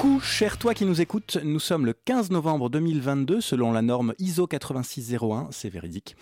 [0.00, 4.14] Coucou, cher toi qui nous écoutes, nous sommes le 15 novembre 2022 selon la norme
[4.18, 6.16] ISO 8601, c'est véridique.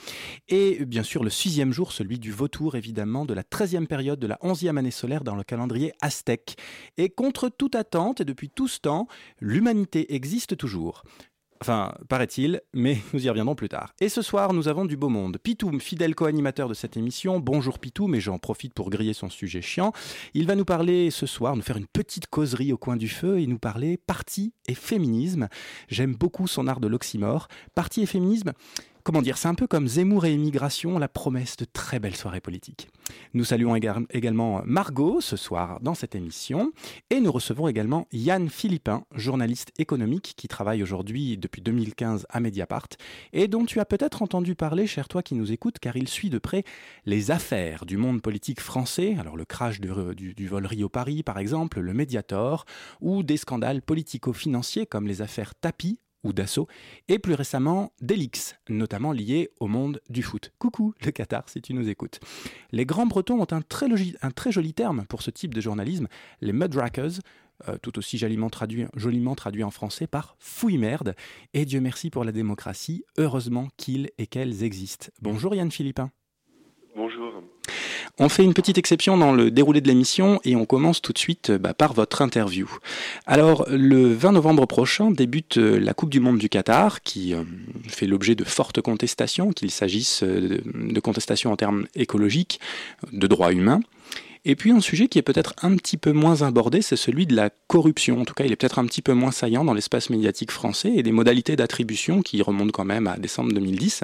[0.49, 4.27] Et bien sûr le sixième jour, celui du vautour évidemment, de la 13e période de
[4.27, 6.57] la 11e année solaire dans le calendrier aztèque.
[6.97, 9.07] Et contre toute attente et depuis tout ce temps,
[9.39, 11.05] l'humanité existe toujours.
[11.61, 13.95] Enfin, paraît-il, mais nous y reviendrons plus tard.
[14.01, 15.39] Et ce soir, nous avons du beau monde.
[15.39, 17.41] Pitoum, fidèle co-animateur de cette émission.
[17.41, 19.93] Bonjour Pitoum, mais j'en profite pour griller son sujet chiant.
[20.35, 23.41] Il va nous parler ce soir, nous faire une petite causerie au coin du feu
[23.41, 25.49] et nous parler parti et féminisme.
[25.89, 27.49] J'aime beaucoup son art de l'oxymore.
[27.75, 28.53] Parti et féminisme,
[29.09, 32.43] comment dire, c'est un peu comme Zemmour et immigration, la promesse de très belles soirées
[32.43, 32.91] politiques.
[33.33, 36.73] Nous saluons également Margot ce soir dans cette émission
[37.09, 42.89] et nous recevons également Yann Philippin, journaliste économique qui travaille aujourd'hui depuis 2015 à Mediapart
[43.33, 46.29] et dont tu as peut-être entendu parler, cher toi qui nous écoutes, car il suit
[46.29, 46.65] de près
[47.07, 51.81] les affaires du monde politique français, alors le crash du, du vol Rio-Paris par exemple,
[51.81, 52.67] le Mediator,
[53.01, 56.67] ou des scandales politico-financiers comme les affaires Tapi ou d'assaut,
[57.09, 60.53] et plus récemment d'Elix, notamment lié au monde du foot.
[60.59, 62.21] Coucou le Qatar si tu nous écoutes.
[62.73, 66.09] Les Grands Bretons ont un très, joli terme pour ce type de journalisme,
[66.41, 67.21] les Mudrackers,
[67.69, 71.15] euh, tout aussi joliment traduit, joliment traduit en français par fouille merde.
[71.55, 75.09] Et Dieu merci pour la démocratie, heureusement qu'ils et qu'elles existent.
[75.21, 76.11] Bonjour Yann Philippin.
[76.99, 77.45] Bonjour.
[78.19, 81.19] On fait une petite exception dans le déroulé de l'émission et on commence tout de
[81.19, 82.69] suite bah, par votre interview.
[83.25, 87.45] Alors, le 20 novembre prochain débute euh, la Coupe du Monde du Qatar qui euh,
[87.87, 92.59] fait l'objet de fortes contestations, qu'il s'agisse euh, de contestations en termes écologiques,
[93.13, 93.79] de droits humains.
[94.45, 97.37] Et puis un sujet qui est peut-être un petit peu moins abordé, c'est celui de
[97.37, 98.21] la corruption.
[98.21, 100.91] En tout cas, il est peut-être un petit peu moins saillant dans l'espace médiatique français
[100.97, 104.03] et des modalités d'attribution qui remontent quand même à décembre 2010.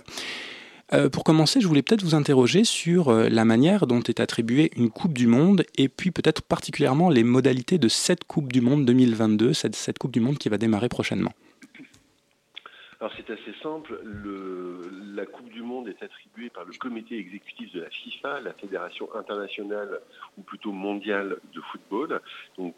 [0.92, 4.70] Euh, pour commencer, je voulais peut-être vous interroger sur euh, la manière dont est attribuée
[4.76, 8.84] une Coupe du Monde et puis peut-être particulièrement les modalités de cette Coupe du Monde
[8.84, 11.32] 2022, cette, cette Coupe du Monde qui va démarrer prochainement.
[13.04, 14.00] Alors c'est assez simple.
[15.14, 19.14] la Coupe du Monde est attribuée par le comité exécutif de la FIFA, la Fédération
[19.14, 20.00] internationale
[20.38, 22.22] ou plutôt mondiale de football,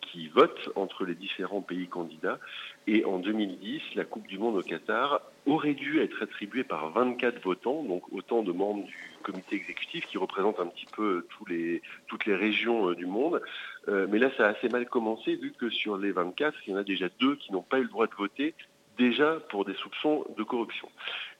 [0.00, 2.40] qui vote entre les différents pays candidats.
[2.88, 7.40] Et en 2010, la Coupe du Monde au Qatar aurait dû être attribuée par 24
[7.44, 11.24] votants, donc autant de membres du comité exécutif qui représentent un petit peu
[12.08, 13.40] toutes les régions euh, du monde.
[13.86, 16.74] Euh, mais là, ça a assez mal commencé vu que sur les 24, il y
[16.74, 18.54] en a déjà deux qui n'ont pas eu le droit de voter
[18.96, 20.88] déjà pour des soupçons de corruption.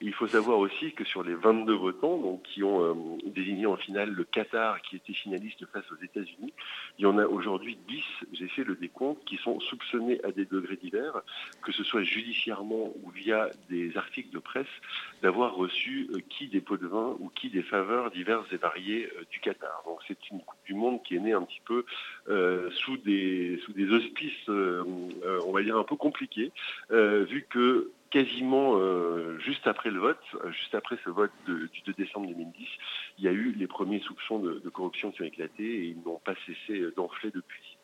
[0.01, 2.93] Il faut savoir aussi que sur les 22 votants donc, qui ont euh,
[3.25, 6.53] désigné en finale le Qatar qui était finaliste face aux États-Unis,
[6.99, 8.03] il y en a aujourd'hui 10,
[8.33, 11.21] j'ai fait le décompte, qui sont soupçonnés à des degrés divers,
[11.63, 14.67] que ce soit judiciairement ou via des articles de presse,
[15.23, 19.09] d'avoir reçu euh, qui des pots de vin ou qui des faveurs diverses et variées
[19.17, 19.83] euh, du Qatar.
[19.85, 21.85] Donc c'est une Coupe du Monde qui est née un petit peu
[22.71, 26.51] sous, des, sous des auspices, on va dire, un peu compliqués,
[26.89, 31.93] vu que quasiment euh, juste après le vote, euh, juste après ce vote du 2
[31.93, 32.67] décembre 2010,
[33.17, 36.19] il y a eu les premiers soupçons de, corruption qui ont éclaté et ils n'ont
[36.23, 37.77] pas cessé euh, d'enfler depuis.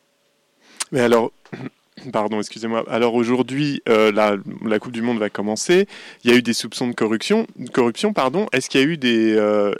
[0.92, 1.32] Mais alors,
[2.12, 2.82] Pardon, excusez-moi.
[2.88, 4.36] Alors aujourd'hui, la,
[4.80, 5.86] Coupe du Monde va commencer.
[6.24, 7.46] Il y a eu des soupçons de corruption.
[7.72, 8.48] Corruption, pardon.
[8.50, 9.30] Est-ce qu'il y a eu des,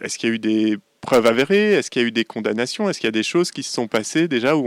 [0.01, 1.73] est-ce qu'il y a eu des preuves avérées?
[1.73, 2.89] Est-ce qu'il y a eu des condamnations?
[2.89, 4.65] Est-ce qu'il y a des choses qui se sont passées déjà où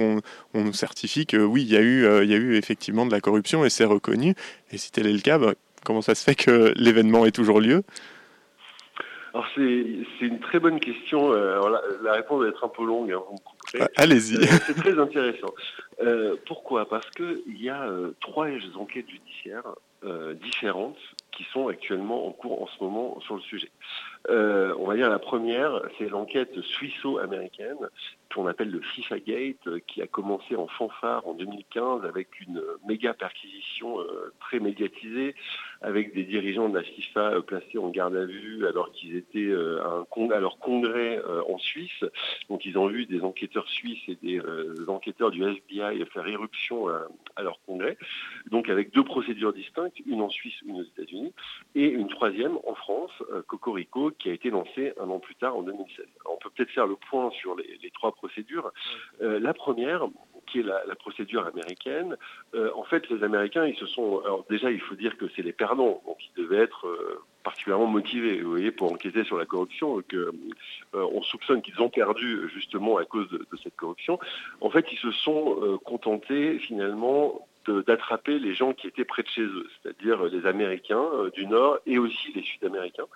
[0.54, 3.14] on, nous certifie que oui, il y, a eu, il y a eu effectivement de
[3.14, 4.36] la corruption et c'est reconnu?
[4.72, 7.60] Et si tel est le cas, bah, comment ça se fait que l'événement ait toujours
[7.60, 7.84] lieu?
[9.34, 11.32] Alors c'est une très bonne question.
[11.32, 11.62] Euh,
[12.02, 13.12] la, réponse va être un peu longue.
[13.12, 13.22] Hein,
[13.80, 14.38] ah, allez-y.
[14.38, 15.54] Euh, c'est très intéressant.
[16.46, 16.88] pourquoi?
[16.90, 17.88] Parce qu'il y a
[18.20, 19.76] trois enquêtes judiciaires
[20.42, 20.98] différentes
[21.38, 23.70] qui sont actuellement en cours en ce moment sur le sujet.
[24.30, 27.78] Euh, on va dire la première, c'est l'enquête suisso-américaine
[28.34, 33.14] qu'on appelle le FIFA Gate, qui a commencé en fanfare en 2015 avec une méga
[33.14, 35.36] perquisition euh, très médiatisée,
[35.82, 39.52] avec des dirigeants de la FIFA euh, placés en garde à vue alors qu'ils étaient
[39.52, 42.04] à, leur congrès en Suisse.
[42.50, 44.42] Donc ils ont vu des enquêteurs suisses et des
[44.88, 47.98] enquêteurs du FBI faire éruption à, leur congrès.
[48.50, 51.34] Donc avec deux procédures distinctes, une en Suisse, une aux États-Unis,
[51.76, 53.12] et une troisième en France,
[53.48, 56.06] Cocorico, qui a été lancé un an plus tard en 2016.
[56.26, 58.72] on peut peut-être faire le point sur les, trois procédures.
[59.22, 60.08] Euh, la première,
[60.48, 62.16] qui est la, procédure américaine,
[62.56, 64.22] euh, en fait, les Américains, ils se sont.
[64.26, 67.88] Alors déjà, il faut dire que c'est les perdants, donc ils devaient être euh, particulièrement
[67.88, 70.02] motivés, vous voyez, pour enquêter sur la corruption.
[70.08, 70.32] Que,
[70.94, 74.20] on soupçonne qu'ils ont perdu justement à cause de, de, cette corruption.
[74.62, 79.42] En fait, ils se sont contentés finalement d'attraper les gens qui étaient près de chez
[79.42, 83.08] eux, c'est-à-dire les Américains du Nord et aussi les Sud-Américains.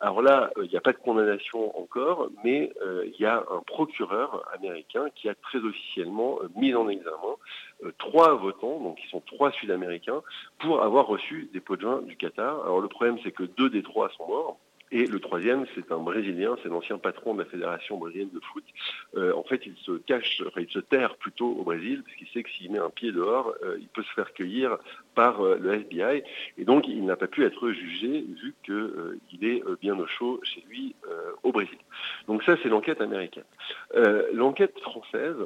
[0.00, 2.72] Alors là, il n'y a pas de condamnation encore, mais
[3.04, 7.36] il y a un procureur américain qui a très officiellement mis en examen
[7.98, 10.22] trois votants, donc qui sont trois Sud-Américains,
[10.58, 12.62] pour avoir reçu des pots de vin du Qatar.
[12.64, 14.58] Alors le problème, c'est que deux des trois sont morts.
[14.90, 18.64] Et le troisième, c'est un Brésilien, c'est l'ancien patron de la Fédération brésilienne de foot.
[19.16, 22.28] Euh, en fait, il se cache, enfin, il se terre plutôt au Brésil, parce qu'il
[22.28, 24.78] sait que s'il met un pied dehors, euh, il peut se faire cueillir
[25.14, 26.22] par euh, le FBI.
[26.56, 30.64] Et donc, il n'a pas pu être jugé, vu qu'il est bien au chaud chez
[30.68, 30.94] lui
[31.42, 31.78] au Brésil.
[32.26, 33.44] Donc ça, c'est l'enquête américaine.
[34.32, 35.36] l'enquête française,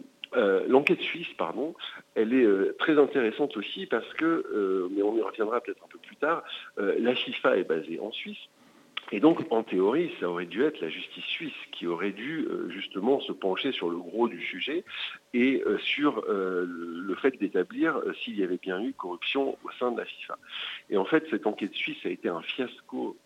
[0.68, 1.74] l'enquête suisse, pardon,
[2.14, 6.16] elle est très intéressante aussi parce que, mais on y reviendra peut-être un peu plus
[6.16, 6.42] tard,
[6.76, 8.48] la FIFA est basée en Suisse.
[9.10, 12.70] Et donc, en théorie, ça aurait dû être la justice suisse qui aurait dû euh,
[12.70, 14.84] justement se pencher sur le gros du sujet
[15.34, 19.92] et euh, sur euh, le fait d'établir s'il y avait bien eu corruption au sein
[19.92, 20.38] de la FIFA.
[20.88, 23.16] Et en fait, cette enquête suisse a été un fiasco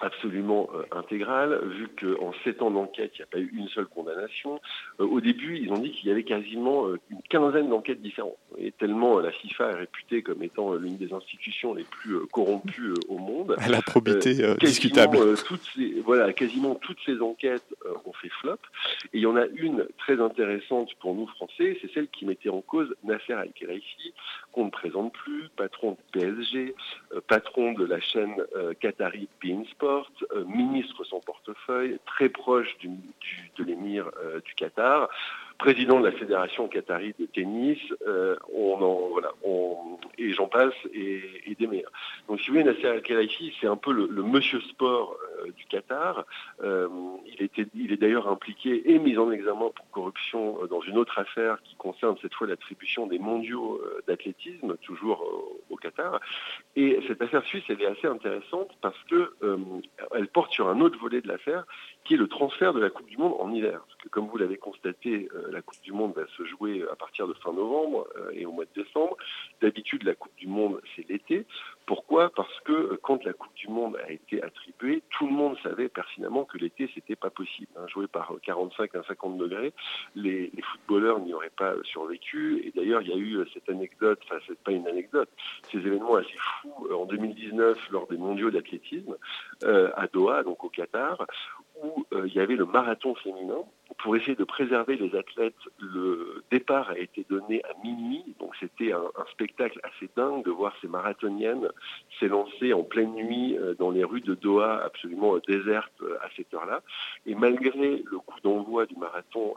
[0.00, 3.86] absolument euh, intégrale, vu qu'en sept ans d'enquête, il n'y a pas eu une seule
[3.86, 4.60] condamnation.
[4.98, 8.38] Euh, au début, ils ont dit qu'il y avait quasiment euh, une quinzaine d'enquêtes différentes.
[8.58, 13.18] Et tellement la FIFA est réputée comme étant l'une des institutions les plus corrompues au
[13.18, 13.56] monde.
[13.64, 15.18] Elle a probité discutable.
[15.46, 17.74] toutes ces, voilà, quasiment toutes ces enquêtes
[18.04, 18.58] ont fait flop.
[19.12, 22.48] Et il y en a une très intéressante pour nous Français, c'est celle qui mettait
[22.48, 24.12] en cause Nasser Al-Khelaifi,
[24.52, 26.74] qu'on ne présente plus, patron de PSG,
[27.28, 28.34] patron de la chaîne
[28.80, 29.89] Qatari Beansport,
[30.32, 35.08] euh, ministre sans portefeuille, très proche de l'émir euh, du Qatar,
[35.58, 39.32] président de la fédération qatari de tennis, euh, on en, voilà,
[40.16, 41.92] et j'en passe, et, des meilleurs.
[42.28, 45.16] Donc si vous voulez, Nasser Al-Khelaifi, c'est un peu le, monsieur sport
[45.56, 46.24] du Qatar.
[46.62, 51.18] il, était, il est d'ailleurs impliqué et mis en examen pour corruption dans une autre
[51.18, 55.26] affaire qui concerne cette fois l'attribution des mondiaux d'athlétisme, toujours
[55.80, 56.20] Qatar.
[56.76, 59.32] Et cette affaire suisse, elle est assez intéressante parce que
[60.14, 61.64] elle porte sur un autre volet de l'affaire,
[62.10, 63.82] qui est le transfert de la Coupe du Monde en hiver.
[63.86, 66.96] Parce que comme vous l'avez constaté, euh, la Coupe du Monde va se jouer à
[66.96, 69.16] partir de fin novembre euh, et au mois de décembre.
[69.62, 71.46] D'habitude, la Coupe du Monde, c'est l'été.
[71.86, 72.30] Pourquoi?
[72.34, 75.88] Parce que euh, quand la Coupe du Monde a été attribuée, tout le monde savait
[75.88, 77.70] pertinemment que l'été, c'était pas possible.
[77.76, 77.86] Hein.
[77.86, 79.72] Jouer par 45 à 50 degrés,
[80.16, 82.60] les, footballeurs n'y auraient pas survécu.
[82.64, 85.28] Et d'ailleurs, il y a eu cette anecdote, enfin, c'est pas une anecdote,
[85.70, 89.16] ces événements assez fous en 2019 lors des mondiaux d'athlétisme
[89.62, 91.24] à Doha, donc au Qatar,
[91.82, 93.64] où euh, il y avait le marathon féminin.
[93.98, 98.24] Pour essayer de préserver les athlètes, le départ a été donné à minuit.
[98.38, 101.68] Donc c'était un, spectacle assez dingue de voir ces marathoniennes
[102.18, 106.52] s'élancer en pleine nuit euh, dans les rues de Doha, absolument désertes euh, à cette
[106.52, 106.82] heure-là.
[107.26, 109.54] Et malgré le coup d'envoi du marathon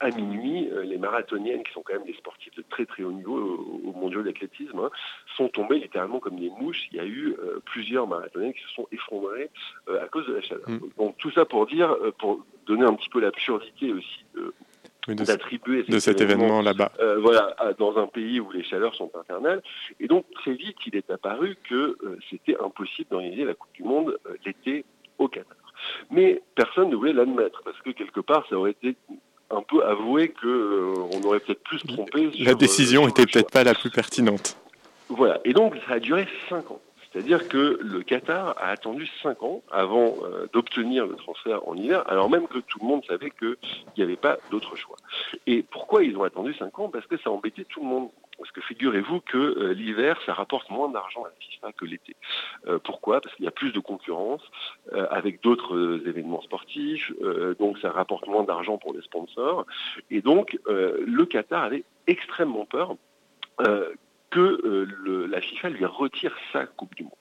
[0.00, 3.80] à, minuit, les marathoniennes, qui sont quand même des sportifs de très très haut niveau
[3.84, 4.90] au, mondial d'athlétisme, hein,
[5.36, 6.88] sont tombées littéralement comme des mouches.
[6.90, 7.36] Il y a eu
[7.66, 9.50] plusieurs marathoniennes qui se sont effondrées
[9.88, 10.68] à cause de la chaleur.
[10.68, 10.78] Mmh.
[10.98, 14.24] Donc tout ça pour dire, euh, pour donner un petit peu l'absurdité aussi
[15.08, 16.92] d'attribuer de, cet événement, là-bas.
[17.00, 19.62] Euh, voilà, dans un pays où les chaleurs sont infernales.
[19.98, 23.82] Et donc très vite, il est apparu que euh, c'était impossible d'organiser la Coupe du
[23.82, 24.84] Monde l'été
[25.18, 25.56] au Qatar.
[26.10, 28.96] Mais personne ne voulait l'admettre parce que quelque part, ça aurait été
[29.50, 32.30] un peu avoué que on aurait peut-être plus trompé.
[32.38, 34.56] La décision était peut-être pas la plus pertinente.
[35.08, 35.40] Voilà.
[35.44, 36.80] Et donc ça a duré cinq ans.
[37.12, 42.04] C'est-à-dire que le Qatar a attendu 5 ans avant euh, d'obtenir le transfert en hiver,
[42.06, 43.56] alors même que tout le monde savait qu'il
[43.96, 44.96] n'y avait pas d'autre choix.
[45.46, 46.88] Et pourquoi ils ont attendu 5 ans?
[46.88, 48.10] Parce que ça embêtait tout le monde.
[48.38, 52.16] Parce que figurez-vous que euh, l'hiver, ça rapporte moins d'argent à la FIFA que l'été.
[52.68, 53.20] Euh, pourquoi?
[53.20, 54.42] Parce qu'il y a plus de concurrence
[55.10, 57.12] avec d'autres événements sportifs,
[57.58, 59.66] donc ça rapporte moins d'argent pour les sponsors.
[60.10, 62.96] Et donc, le Qatar avait extrêmement peur
[64.30, 67.12] que euh, la FIFA lui retire sa Coupe du Monde.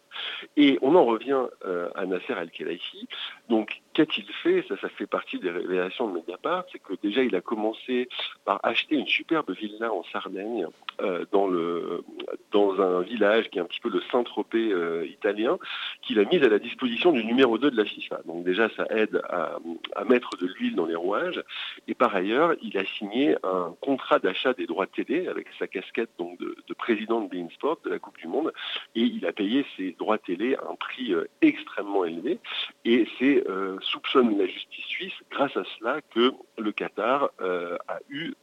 [0.57, 3.07] Et on en revient euh, à Nasser Al-Khelaifi.
[3.49, 4.65] Donc, qu'a-t-il fait?
[4.67, 6.65] Ça, ça fait partie des révélations de Mediapart.
[6.71, 8.09] C'est que déjà, il a commencé
[8.45, 10.67] par acheter une superbe villa en Sardaigne,
[11.01, 12.03] euh, dans, le,
[12.51, 15.57] dans un village qui est un petit peu le Saint-Tropez euh, italien,
[16.01, 18.21] qu'il a mis à la disposition du numéro 2 de la FIFA.
[18.25, 19.59] Donc déjà, ça aide à,
[20.05, 21.41] mettre de l'huile dans les rouages.
[21.87, 26.09] Et par ailleurs, il a signé un contrat d'achat des droits télé avec sa casquette
[26.19, 28.51] de, de président de Beansport de la Coupe du Monde.
[28.95, 32.39] Et il a payé ses droits télé à un prix euh, extrêmement élevé.
[32.85, 33.43] Et c'est
[33.81, 38.33] soupçonne la justice suisse grâce à cela que le Qatar euh, a eu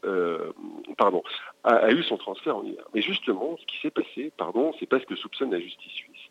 [0.96, 1.22] pardon
[1.64, 2.84] a, eu son transfert en hiver.
[2.94, 6.28] Mais justement, ce qui s'est passé, pardon, c'est pas ce que soupçonne la justice suisse.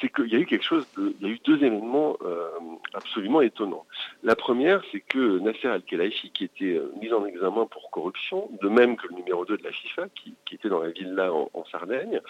[0.00, 2.50] c'est qu'il y a eu quelque chose, il y a eu deux événements euh,
[2.94, 3.86] absolument étonnants.
[4.22, 8.68] La première, c'est que Nasser Al-Khelaifi, qui était euh, mis en examen pour corruption, de
[8.68, 11.64] même que le numéro 2 de la FIFA, qui, était dans la villa en, en
[11.66, 12.20] Sardaigne,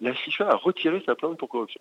[0.00, 1.80] la FIFA a retiré sa plainte pour corruption.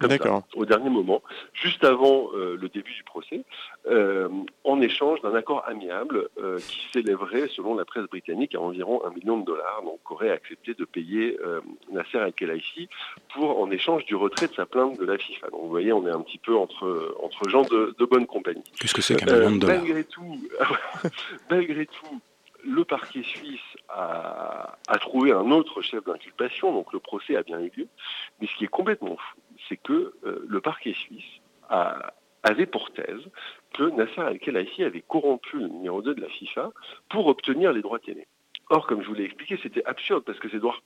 [0.00, 0.42] D'accord.
[0.54, 1.22] au dernier moment,
[1.52, 3.42] juste avant euh, le début du procès,
[3.88, 4.28] euh,
[4.64, 9.10] en échange d'un accord amiable euh, qui s'élèverait, selon la presse britannique, à environ un
[9.10, 9.82] million de dollars.
[9.84, 11.38] Donc, aurait accepté de payer
[11.92, 12.88] Nasser Al-Khelaifi
[13.34, 15.48] pour, en échange du retrait de sa plainte de la FIFA.
[15.50, 18.62] Donc, vous voyez, on est un petit peu entre, entre gens de, bonne compagnie.
[18.80, 20.40] Qu'est-ce que c'est qu'un million de dollars Malgré tout,
[21.50, 22.20] malgré tout
[22.66, 27.60] le parquet suisse a, a, trouvé un autre chef d'inculpation, donc le procès a bien
[27.60, 27.88] eu lieu.
[28.40, 31.40] Mais ce qui est complètement fou, c'est que euh, le parquet suisse
[32.42, 33.28] avait pour thèse
[33.74, 36.70] que Nasser Al-Khelaifi avait corrompu le numéro 2 de la FIFA
[37.08, 38.26] pour obtenir les droits télé.
[38.68, 40.76] Or, comme je vous l'ai expliqué, c'était absurde parce que ces droits,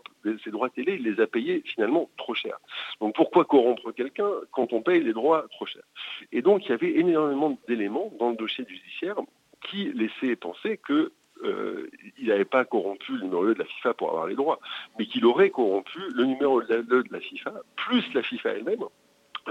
[0.44, 2.58] ces droits télé, il les a payés finalement trop cher.
[3.00, 5.82] Donc pourquoi corrompre quelqu'un quand on paye les droits trop cher?
[6.30, 9.16] Et donc il y avait énormément d'éléments dans le dossier judiciaire
[9.62, 11.12] qui laissaient penser que
[11.44, 14.60] euh, il n'avait pas corrompu le numéro 2 de la FIFA pour avoir les droits,
[14.98, 18.84] mais qu'il aurait corrompu le numéro 2 de la FIFA, plus la FIFA elle-même,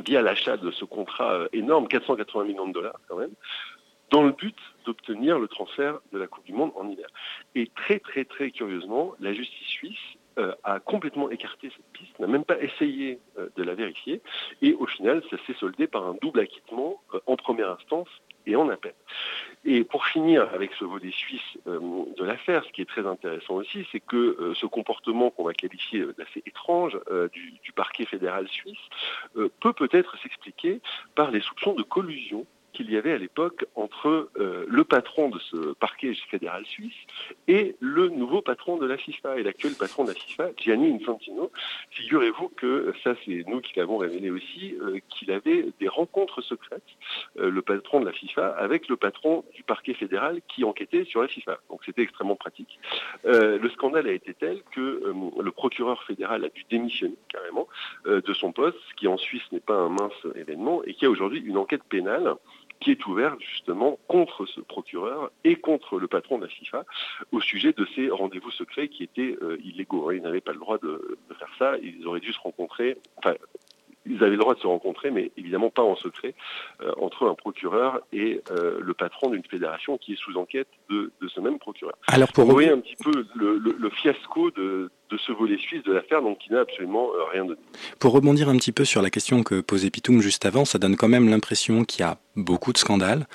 [0.06, 3.34] via l'achat de ce contrat euh, énorme, 480 millions de dollars quand même,
[4.12, 4.56] dans le but
[4.86, 7.08] d'obtenir le transfert de la Coupe du Monde en hiver.
[7.56, 9.98] Et très très très curieusement, la justice suisse
[10.38, 13.20] euh, a complètement écarté cette piste, n'a même pas essayé
[13.56, 14.22] de la vérifier,
[14.62, 18.10] et au final, ça s'est soldé par un double acquittement en première instance
[18.46, 18.94] et en appel.
[19.66, 21.80] Et pour finir avec ce volet suisse euh,
[22.18, 25.54] de l'affaire, ce qui est très intéressant aussi, c'est que euh, ce comportement qu'on va
[25.54, 28.80] qualifier d'assez étrange euh, du, du, parquet fédéral suisse
[29.60, 30.82] peut peut-être s'expliquer
[31.16, 35.40] par les soupçons de collusion qu'il y avait à l'époque entre euh, le patron de
[35.40, 36.96] ce parquet fédéral suisse
[37.48, 41.52] et le nouveau patron de la FIFA et l'actuel patron de la FIFA, Gianni Infantino.
[41.92, 46.84] Figurez-vous que ça, c'est nous qui l'avons révélé aussi, euh, qu'il avait des rencontres secrètes,
[47.40, 51.22] euh, le patron de la FIFA, avec le patron du parquet fédéral qui enquêtait sur
[51.22, 51.60] la FIFA.
[51.70, 52.80] Donc c'était extrêmement pratique.
[53.24, 57.68] le scandale a été tel que le procureur fédéral a dû démissionner carrément
[58.06, 61.10] de son poste, ce qui en Suisse n'est pas un mince événement, et qui a
[61.10, 62.36] aujourd'hui une enquête pénale
[62.80, 66.86] qui est ouverte justement contre ce procureur et contre le patron de la FIFA
[67.32, 70.12] au sujet de ces rendez-vous secrets qui étaient euh, illégaux.
[70.12, 72.98] Ils n'avaient pas le droit de, faire ça, ils auraient dû se rencontrer,
[74.10, 76.34] ils avaient le droit de se rencontrer, mais évidemment pas en secret,
[76.82, 81.12] euh, entre un procureur et euh, le patron d'une fédération qui est sous enquête de,
[81.34, 81.94] ce même procureur.
[82.08, 86.22] Alors pour Vous voyez un petit peu le, fiasco de, ce volet suisse de l'affaire,
[86.22, 87.60] donc qui n'a absolument euh, rien donné.
[88.00, 90.96] Pour rebondir un petit peu sur la question que posait Pitoum juste avant, ça donne
[90.96, 93.28] quand même l'impression qu'il y a beaucoup de scandales,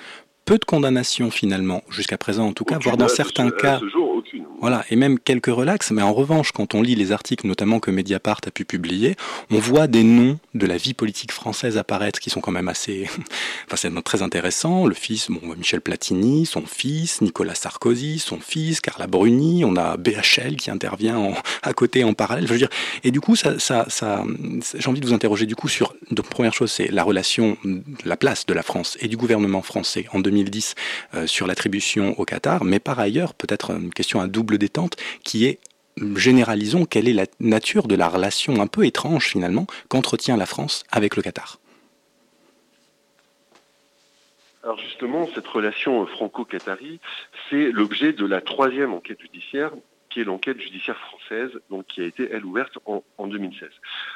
[0.44, 3.80] peu de condamnations finalement, jusqu'à présent en tout cas, voire dans certains cas.
[4.60, 7.90] Voilà, et même quelques relax, mais en revanche, quand on lit les articles, notamment que
[7.90, 9.16] Mediapart a pu publier,
[9.50, 13.08] on voit des noms de la vie politique française apparaître qui sont quand même assez,
[13.66, 14.86] enfin c'est très intéressant.
[14.86, 19.96] Le fils, bon, Michel Platini, son fils, Nicolas Sarkozy, son fils, Carla Bruni, on a
[19.96, 22.46] BHL qui intervient à côté en parallèle.
[22.46, 22.70] Je veux dire,
[23.02, 24.24] et du coup, ça, ça, ça
[24.76, 27.56] j'ai envie de vous interroger du coup sur, donc première chose, c'est la relation,
[28.04, 30.74] la place de la France et du gouvernement français en 2010
[31.14, 35.46] euh, sur l'attribution au Qatar, mais par ailleurs, peut-être une question à double détente qui
[35.46, 35.60] est
[36.16, 40.84] généralisons quelle est la nature de la relation un peu étrange finalement qu'entretient la France
[40.90, 41.58] avec le Qatar.
[44.64, 46.98] Alors justement, cette relation franco-qatari,
[47.48, 49.72] c'est l'objet de la troisième enquête judiciaire
[50.14, 53.68] qui est l'enquête judiciaire française, donc qui a été, elle, ouverte en, 2016.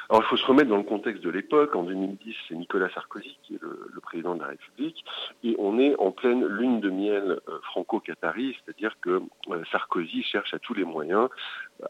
[0.09, 1.75] Alors, il faut se remettre dans le contexte de l'époque.
[1.75, 5.03] En 2010, c'est Nicolas Sarkozy qui est le, président de la République,
[5.43, 10.53] et on est en pleine lune de miel euh, franco-qatari, c'est-à-dire que euh, Sarkozy cherche
[10.53, 11.27] à tous les moyens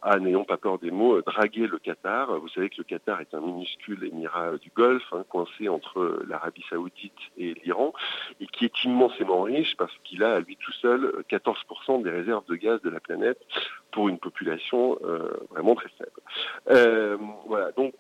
[0.02, 2.40] à, n'ayons pas peur des mots, draguer le Qatar.
[2.40, 6.64] Vous savez que le Qatar est un minuscule émirat du Golfe, hein, coincé entre l'Arabie
[6.70, 7.94] saoudite et l'Iran,
[8.40, 12.46] et qui est immensément riche parce qu'il a à lui tout seul 14% des réserves
[12.48, 13.40] de gaz de la planète
[13.92, 16.22] pour une population euh, vraiment très faible.
[16.70, 17.18] Euh,
[17.48, 17.94] voilà, donc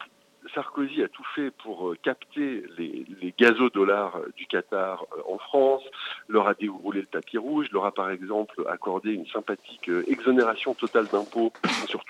[0.53, 3.05] Sarkozy a tout fait pour euh, capter les,
[3.37, 5.83] gazodollars du Qatar en France,
[6.27, 11.07] leur a déroulé le tapis rouge, leur a par exemple accordé une sympathique exonération totale
[11.07, 11.53] d'impôts
[11.87, 12.03] sur,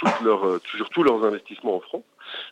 [0.65, 2.03] sur tous leurs investissements en France.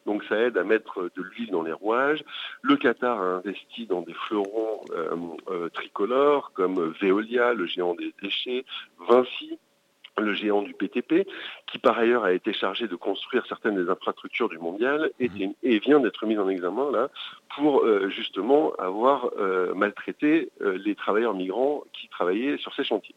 [0.06, 2.24] Donc ça aide à mettre de l'huile dans les rouages.
[2.62, 4.82] Le Qatar a investi dans des fleurons
[5.74, 8.66] tricolores comme Veolia, le géant des déchets,
[9.08, 9.58] Vinci,
[10.22, 11.28] le géant du PTP,
[11.68, 15.54] qui par ailleurs a été chargé de construire certaines des infrastructures du mondial et, mhm.
[15.64, 17.10] et vient d'être mis en examen là
[17.56, 23.16] pour euh, justement avoir euh, maltraité euh, les travailleurs migrants qui travaillaient sur ces chantiers.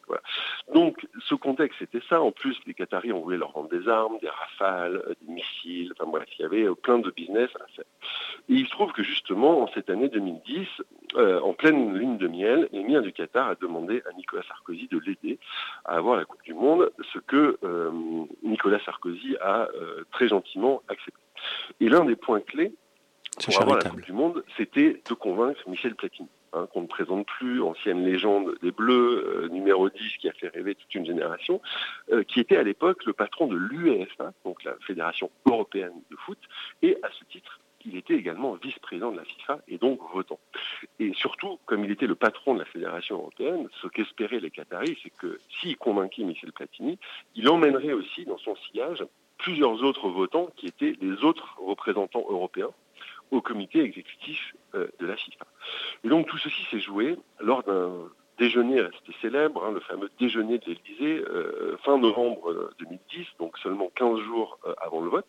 [0.74, 2.20] Donc ce contexte c'était ça.
[2.20, 5.92] En plus, les Qataris ont voulu leur vendre des armes, des rafales, des missiles.
[5.96, 7.84] Enfin bref, il y avait plein de business à faire.
[8.48, 10.66] Et il se trouve que justement en cette année 2010,
[11.16, 15.38] en pleine lune de miel, l'émir du Qatar a demandé à Nicolas Sarkozy de l'aider
[15.84, 17.58] à avoir la Coupe du Monde, ce que
[18.42, 19.68] Nicolas Sarkozy a
[20.12, 21.20] très gentiment accepté.
[21.80, 22.72] Et l'un des points clés
[23.44, 27.26] pour avoir la Coupe du Monde, c'était de convaincre Michel Platini, hein, qu'on ne présente
[27.26, 31.60] plus, ancienne légende des Bleus, euh, numéro 10 qui a fait rêver toute une génération,
[32.12, 36.38] euh, qui était à l'époque le patron de l'UEFA, donc la Fédération européenne de foot,
[36.82, 40.38] et à ce titre, il était également vice-président de la FIFA et donc votant.
[40.98, 44.98] Et surtout, comme il était le patron de la Fédération européenne, ce qu'espéraient les Qataris,
[45.02, 46.98] c'est que s'il convainquait Michel Platini,
[47.34, 49.04] il emmènerait aussi dans son sillage
[49.38, 52.70] plusieurs autres votants qui étaient les autres représentants européens
[53.30, 55.46] au comité exécutif euh, de la FIFA.
[56.04, 58.08] Et donc tout ceci s'est joué lors d'un
[58.38, 63.58] déjeuner resté célèbre, hein, le fameux déjeuner de l'Élysée, euh, fin novembre 2010, euh, donc
[63.58, 65.26] seulement 15 jours avant le vote.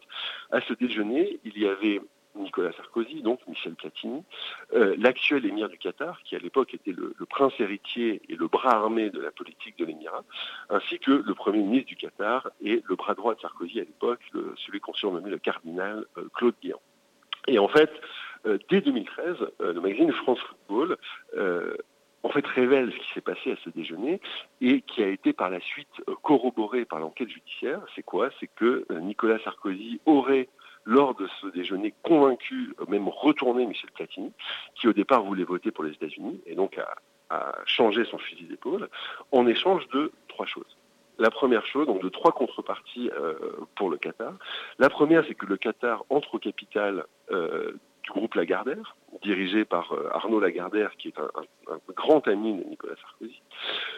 [0.52, 2.02] À ce déjeuner, il y avait
[2.36, 4.24] Nicolas Sarkozy, donc Michel Platini,
[4.72, 9.10] l'actuel émir du Qatar, qui à l'époque était le, prince héritier et le bras armé
[9.10, 10.24] de la politique de l'émirat,
[10.70, 14.22] ainsi que le premier ministre du Qatar et le bras droit de Sarkozy à l'époque,
[14.66, 16.82] celui qu'on surnommait le cardinal Claude Guéant.
[17.48, 17.92] Et en fait,
[18.46, 20.98] euh, dès 2013, euh, le magazine France Football
[21.36, 21.76] euh,
[22.24, 24.20] en fait révèle ce qui s'est passé à ce déjeuner
[24.62, 27.82] et qui a été par la suite corroboré par l'enquête judiciaire.
[27.96, 28.30] C'est quoi?
[28.40, 30.48] C'est que Nicolas Sarkozy aurait
[30.86, 34.32] lors de ce déjeuner convaincu, même retourné Michel Platini,
[34.76, 36.96] qui au départ voulait voter pour les États-Unis et donc a,
[37.66, 38.90] changé son fusil d'épaule,
[39.32, 40.78] en échange de trois choses.
[41.18, 43.36] La première chose, donc de trois contreparties euh,
[43.76, 44.34] pour le Qatar.
[44.80, 47.72] La première, c'est que le Qatar entre au capital euh,
[48.04, 51.30] du groupe Lagardère, dirigé par euh, Arnaud Lagardère, qui est un,
[51.96, 53.42] grand ami de Nicolas Sarkozy.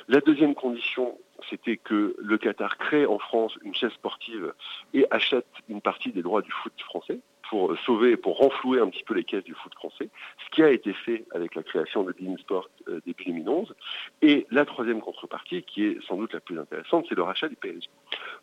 [0.07, 1.17] La deuxième condition,
[1.49, 4.53] c'était que le Qatar crée en France une chaise sportive
[4.93, 7.19] et achète une partie des droits du foot français
[7.49, 10.09] pour sauver, pour renflouer un petit peu les caisses du foot français,
[10.45, 13.73] ce qui a été fait avec la création de Sport euh, début 2011.
[14.21, 17.55] Et la troisième contrepartie, qui est sans doute la plus intéressante, c'est le rachat du
[17.55, 17.89] PSG.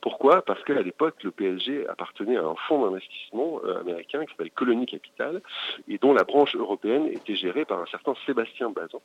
[0.00, 0.42] Pourquoi?
[0.42, 4.86] Parce qu'à l'époque, le PSG appartenait à un fonds d'investissement euh, américain qui s'appelle Colony
[4.86, 5.42] Capital
[5.88, 9.00] et dont la branche européenne était gérée par un certain Sébastien Bazin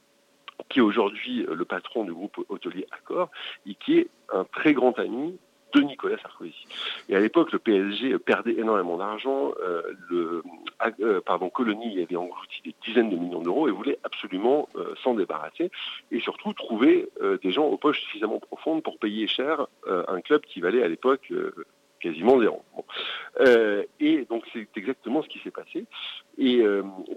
[0.69, 3.29] qui est aujourd'hui euh, le patron du groupe hôtelier Accor
[3.67, 5.37] et qui est un très grand ami
[5.81, 6.67] Nicolas Sarkozy.
[7.09, 9.53] Et à l'époque, le PSG perdait énormément d'argent.
[9.61, 10.43] Euh, le
[11.01, 15.15] euh, pardon, Colonie avait englouti des dizaines de millions d'euros et voulait absolument euh, s'en
[15.15, 15.71] débarrasser
[16.11, 17.09] et surtout trouver
[17.41, 21.31] des gens aux poches suffisamment profondes pour payer cher un club qui valait à l'époque
[21.99, 22.63] quasiment zéro.
[23.99, 25.85] et donc c'est exactement ce qui s'est passé.
[26.37, 26.63] Et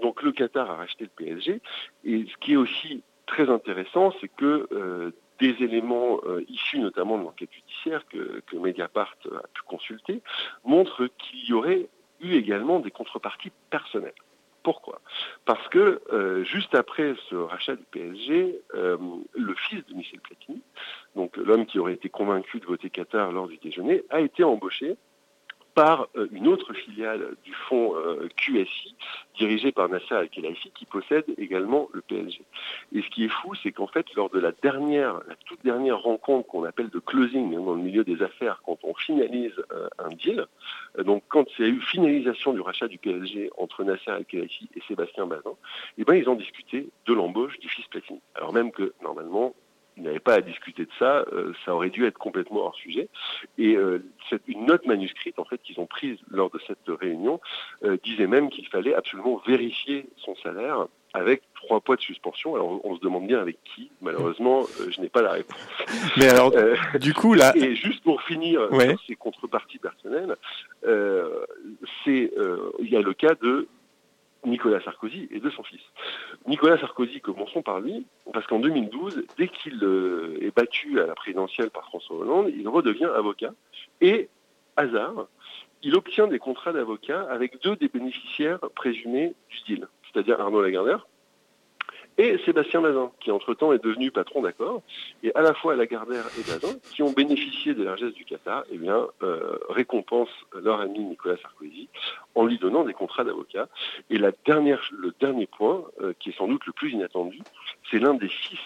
[0.03, 1.61] donc le Qatar a racheté le PSG.
[2.05, 7.25] Et ce qui est aussi très intéressant, c'est que des éléments euh, issus notamment de
[7.25, 10.23] l'enquête judiciaire que, Mediapart a pu consulter
[10.65, 11.89] montrent qu'il y aurait
[12.21, 14.15] eu également des contreparties personnelles.
[14.65, 15.01] Pourquoi?
[15.45, 18.99] Parce que euh, juste après ce rachat du PSG, euh,
[19.35, 20.61] le fils de Michel Platini,
[21.37, 24.97] l'homme qui aurait été convaincu de voter Qatar lors du déjeuner, a été embauché
[25.79, 28.97] par euh, une autre filiale du fonds euh, QSI,
[29.39, 32.43] dirigée par Nasser Al-Khelaifi, qui possède également le PSG.
[32.93, 36.01] Et ce qui est fou, c'est qu'en fait, lors de la dernière, la toute dernière
[36.01, 40.09] rencontre qu'on appelle de closing dans le milieu des affaires, quand on finalise euh, un
[40.09, 40.47] deal,
[40.99, 44.81] donc quand il y a eu finalisation du rachat du PSG entre Nasser Al-Khelaifi et
[44.89, 45.55] Sébastien Bazin,
[45.97, 48.21] eh ben, ils ont discuté de l'embauche du fils Platini.
[48.35, 49.55] Alors même que, normalement,
[49.99, 53.09] il n'avait pas à discuter de ça, euh, ça aurait dû être complètement hors sujet.
[53.59, 53.99] Et euh,
[54.47, 57.41] une note manuscrite en fait qu'ils ont prise lors de cette réunion
[57.85, 62.55] euh, disait même qu'il fallait absolument vérifier son salaire avec trois poids de suspension.
[62.55, 63.91] Alors on se demande bien avec qui.
[64.01, 65.59] Malheureusement, je n'ai pas la réponse.
[66.17, 66.53] Mais alors,
[67.01, 67.53] du coup là.
[67.57, 70.37] Et juste pour finir sur ces contreparties personnelles,
[72.05, 72.31] c'est
[72.81, 73.69] il y a le cas de
[74.45, 75.81] Nicolas Sarkozy et de son fils.
[76.47, 81.15] Nicolas Sarkozy, commençons par lui, parce qu'en 2012, dès qu'il euh, est battu à la
[81.15, 83.53] présidentielle par François Hollande, il redevient avocat
[84.01, 84.29] et,
[84.77, 85.27] hasard,
[85.83, 91.07] il obtient des contrats d'avocat avec deux des bénéficiaires présumés du deal, c'est-à-dire Arnaud Lagardère
[92.19, 94.83] et Sébastien Bazin, qui entre-temps est devenu patron d'accord,
[95.23, 98.79] et à la fois Lagardère et Bazin, qui ont bénéficié de largesses du Qatar, eh
[99.23, 100.29] euh, récompensent
[100.61, 101.89] leur ami Nicolas Sarkozy
[102.35, 103.69] en lui donnant des contrats d'avocat.
[104.11, 104.33] Et le
[105.21, 107.39] dernier point, euh, qui est sans doute le plus inattendu,
[107.91, 108.59] c'est l'un des fils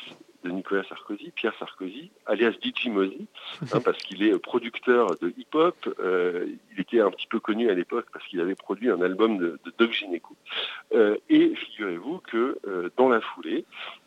[0.42, 3.26] de Nicolas Sarkozy, Pierre Sarkozy, alias DJ Mozy,
[3.72, 5.76] hein, parce qu'il est producteur de hip-hop.
[6.00, 9.38] Euh, il était un petit peu connu à l'époque parce qu'il avait produit un album
[9.38, 10.37] de, de Doc Gineco.
[10.94, 13.64] Euh, et figurez-vous que euh, dans la foulée,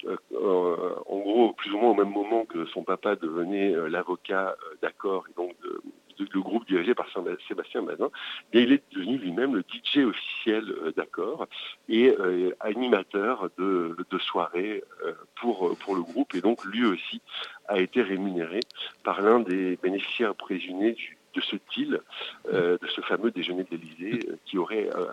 [0.07, 5.33] en gros, plus ou moins au même moment que son papa devenait l'avocat d'accord et
[5.35, 5.81] donc de,
[6.19, 7.07] le groupe dirigé par
[7.47, 8.09] Sébastien Bazin,
[8.53, 11.47] et il est devenu lui-même le DJ officiel d'accord
[11.89, 12.13] et
[12.59, 14.83] animateur de, soirées
[15.35, 16.33] pour, pour le groupe.
[16.35, 17.21] Et donc lui aussi
[17.67, 18.61] a été rémunéré
[19.03, 20.95] par l'un des bénéficiaires présumés
[21.35, 22.01] de ce deal,
[22.51, 25.07] euh, de ce fameux déjeuner de euh, qui aurait euh,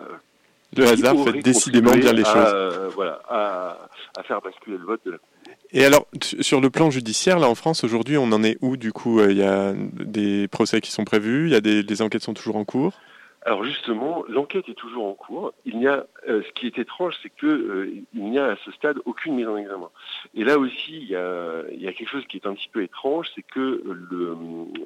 [0.75, 2.91] le hasard fait décidément bien les choses.
[2.95, 5.17] voilà, à, faire basculer le vote de la
[5.75, 8.93] et alors, sur le plan judiciaire, là en France, aujourd'hui, on en est où du
[8.93, 12.21] coup Il y a des procès qui sont prévus, il y a des les enquêtes
[12.21, 12.93] sont toujours en cours?
[13.45, 15.53] Alors justement, l'enquête est toujours en cours.
[15.65, 18.55] Il y a, euh, ce qui est étrange, c'est que euh, il n'y a à
[18.63, 19.89] ce stade aucune mise en examen.
[20.33, 22.69] Et là aussi, il y a, il y a quelque chose qui est un petit
[22.71, 23.83] peu étrange, c'est que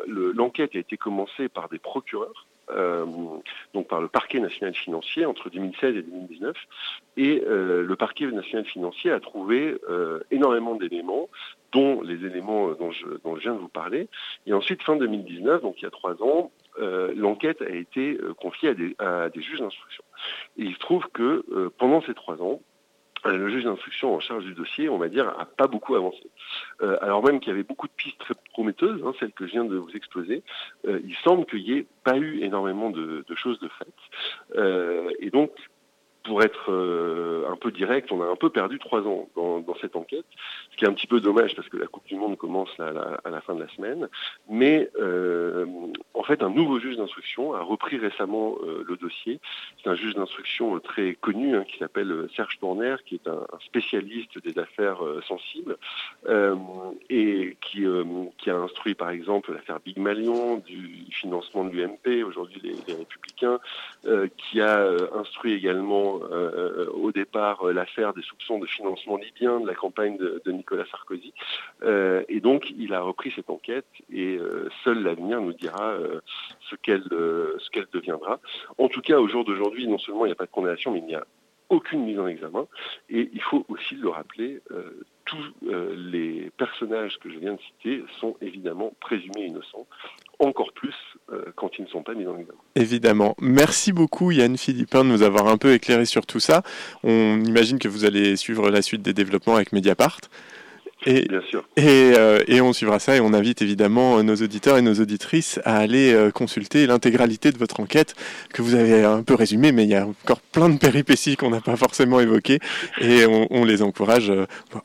[0.07, 2.47] l'enquête le, a été commencée par des procureurs.
[2.69, 3.05] Euh,
[3.73, 6.55] donc par le parquet national financier entre 2016 et 2019.
[7.17, 9.75] Et le parquet national financier a trouvé
[10.29, 11.29] énormément d'éléments,
[11.71, 13.05] dont les éléments dont je,
[13.39, 14.07] viens de vous parler.
[14.45, 18.33] Et ensuite, fin 2019, donc il y a trois ans, euh, l'enquête a été euh,
[18.33, 20.03] confiée à des, juges d'instruction.
[20.57, 22.61] Et il se trouve que euh, pendant ces trois ans,
[23.25, 26.29] le juge d'instruction en charge du dossier, on va dire, a pas beaucoup avancé.
[27.01, 29.65] alors même qu'il y avait beaucoup de pistes très prometteuses, hein, celles que je viens
[29.65, 30.43] de vous exposer,
[30.85, 35.15] il semble qu'il n'y ait pas eu énormément de, de choses de faites.
[35.19, 35.51] et donc,
[36.27, 39.95] pour être euh, un peu direct, on a un peu perdu trois ans dans, cette
[39.95, 40.25] enquête,
[40.71, 42.91] ce qui est un petit peu dommage parce que la Coupe du Monde commence à
[43.29, 44.09] la, fin de la semaine.
[44.49, 45.65] Mais euh,
[46.13, 49.39] en fait, un nouveau juge d'instruction a repris récemment euh, le dossier.
[49.81, 54.43] C'est un juge d'instruction très connu hein, qui s'appelle Serge Tourner, qui est un, spécialiste
[54.43, 55.77] des affaires sensibles
[57.09, 62.75] et qui, a instruit par exemple l'affaire Big Malion, du financement de l'UMP, aujourd'hui les,
[62.87, 63.59] les, Républicains,
[64.37, 69.59] qui a instruit également euh, euh, au départ euh, l'affaire des soupçons de financement libyen
[69.59, 71.33] de la campagne de, Nicolas Sarkozy.
[71.83, 74.39] et donc, il a repris cette enquête et
[74.83, 75.97] seul l'avenir nous dira
[76.69, 78.39] ce qu'elle ce qu'elle deviendra.
[78.77, 80.99] En tout cas, au jour d'aujourd'hui, non seulement il n'y a pas de condamnation, mais
[80.99, 81.25] il n'y a
[81.69, 82.65] aucune mise en examen.
[83.09, 84.61] Et il faut aussi le rappeler,
[85.25, 89.85] tous les personnages que je viens de citer sont évidemment présumés innocents
[90.39, 90.93] encore plus
[91.31, 92.57] euh, quand ils ne sont pas mis en examen.
[92.75, 93.35] Évidemment.
[93.41, 96.63] Merci beaucoup Yann Philippin de nous avoir un peu éclairé sur tout ça.
[97.03, 100.21] On imagine que vous allez suivre la suite des développements avec Mediapart.
[101.05, 101.63] Et, Bien sûr.
[101.77, 105.59] Et, euh, et, on suivra ça et on invite évidemment nos auditeurs et nos auditrices
[105.63, 108.15] à aller euh, consulter l'intégralité de votre enquête
[108.51, 111.51] que vous avez un peu résumée, mais il y a encore plein de péripéties qu'on
[111.51, 112.59] n'a pas forcément évoquées
[112.99, 114.33] et on, on les encourage.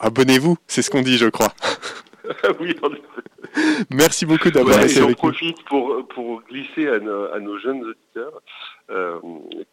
[0.00, 1.54] Abonnez-vous, c'est ce qu'on dit, je crois.
[2.60, 2.74] oui,
[3.90, 5.08] Merci beaucoup d'avoir été avec nous.
[5.08, 8.42] J'en profite pour, pour glisser à à nos jeunes auditeurs
[8.92, 9.20] euh,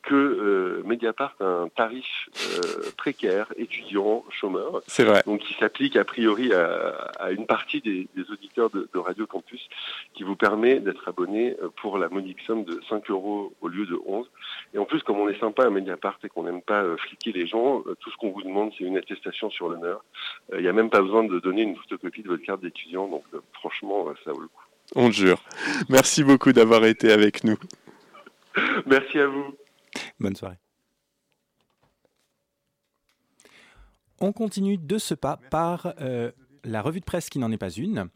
[0.04, 4.82] que euh, Mediapart a un tarif euh, précaire, étudiant, chômeur.
[4.88, 5.24] C'est vrai.
[5.26, 9.68] Donc qui s'applique a priori à, une partie des, auditeurs de, Radio Campus,
[10.14, 14.00] qui vous permet d'être abonné pour la monique somme de 5 euros au lieu de
[14.06, 14.30] 11.
[14.74, 17.48] Et en plus, comme on est sympa à Mediapart et qu'on n'aime pas fliquer les
[17.48, 20.04] gens, tout ce qu'on vous demande, c'est une attestation sur l'honneur.
[20.54, 23.24] Il n'y a même pas besoin de donner une photocopie de votre carte d'étudiant, donc
[23.54, 24.64] franchement, ça vaut le coup.
[24.96, 25.42] On jure.
[25.90, 27.58] Merci beaucoup d'avoir été avec nous.
[28.86, 29.56] Merci à vous.
[30.20, 30.58] Bonne soirée.
[34.22, 36.32] On continue de ce pas par euh,
[36.64, 38.10] la revue de presse qui n'en est pas une.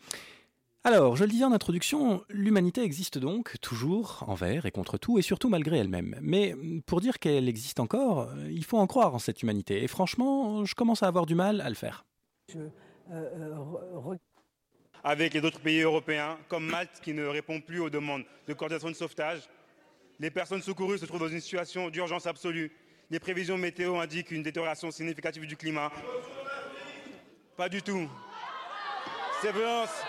[0.86, 5.22] Alors, je le disais en introduction, l'humanité existe donc toujours envers et contre tout, et
[5.22, 6.17] surtout malgré elle-même.
[6.22, 9.82] Mais pour dire qu'elle existe encore, il faut en croire en cette humanité.
[9.82, 12.04] Et franchement, je commence à avoir du mal à le faire.
[12.58, 12.67] Euh,
[13.12, 14.17] euh,
[15.06, 18.89] Avec les autres pays européens, comme Malte qui ne répond plus aux demandes de coordination
[18.89, 19.48] de sauvetage,
[20.23, 22.71] les personnes secourues se trouvent dans une situation d'urgence absolue.
[23.12, 25.91] Les prévisions météo indiquent une détérioration significative du climat.
[27.57, 28.07] Pas du tout.
[29.41, 30.01] Ces violences.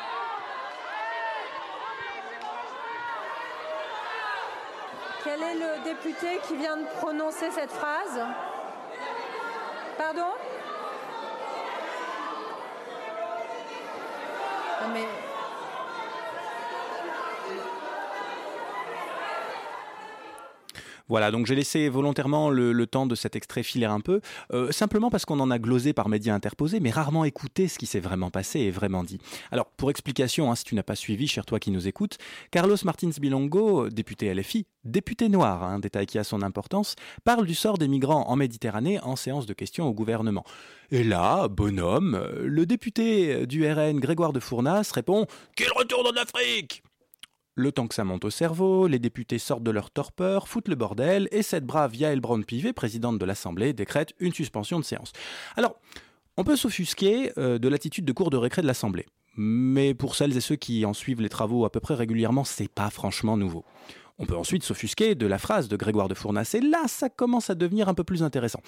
[5.25, 8.21] Quel est le député qui vient de prononcer cette phrase?
[9.99, 10.31] Pardon?
[14.93, 15.24] Mais
[21.09, 24.21] Voilà, donc j'ai laissé volontairement le, temps de cet extrait filer un peu,
[24.53, 27.87] euh, simplement parce qu'on en a glosé par médias interposés, mais rarement écouté ce qui
[27.87, 29.19] s'est vraiment passé et vraiment dit.
[29.51, 32.19] Alors, pour explication, hein, si tu n'as pas suivi, cher toi qui nous écoutes,
[32.51, 37.47] Carlos Martins Bilongo, député LFI, député noir, un hein, détail qui a son importance, parle
[37.47, 40.45] du sort des migrants en Méditerranée en séance de questions au gouvernement.
[40.91, 46.83] Et là, bonhomme, le député du RN Grégoire de Fournas répond Qu'il retourne en Afrique
[47.55, 50.75] le temps que ça monte au cerveau, les députés sortent de leur torpeur, foutent le
[50.75, 55.13] bordel, et cette brave Yael Braun-Pivet, présidente de l'Assemblée, décrète une suspension de séance.
[55.57, 55.77] Alors,
[56.37, 59.07] on peut s'offusquer euh, de l'attitude de cours de récré de l'Assemblée.
[59.37, 62.69] Mais pour celles et ceux qui en suivent les travaux à peu près régulièrement, c'est
[62.69, 63.65] pas franchement nouveau.
[64.19, 67.51] On peut ensuite s'offusquer de la phrase de Grégoire de Fournas, et là, ça commence
[67.51, 68.61] à devenir un peu plus intéressant.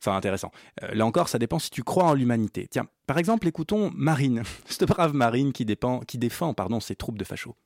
[0.00, 0.50] Enfin, intéressant.
[0.82, 2.68] Euh, là encore, ça dépend si tu crois en l'humanité.
[2.70, 7.56] Tiens, par exemple, écoutons Marine, cette brave Marine qui, défend pardon, ses troupes de fachos.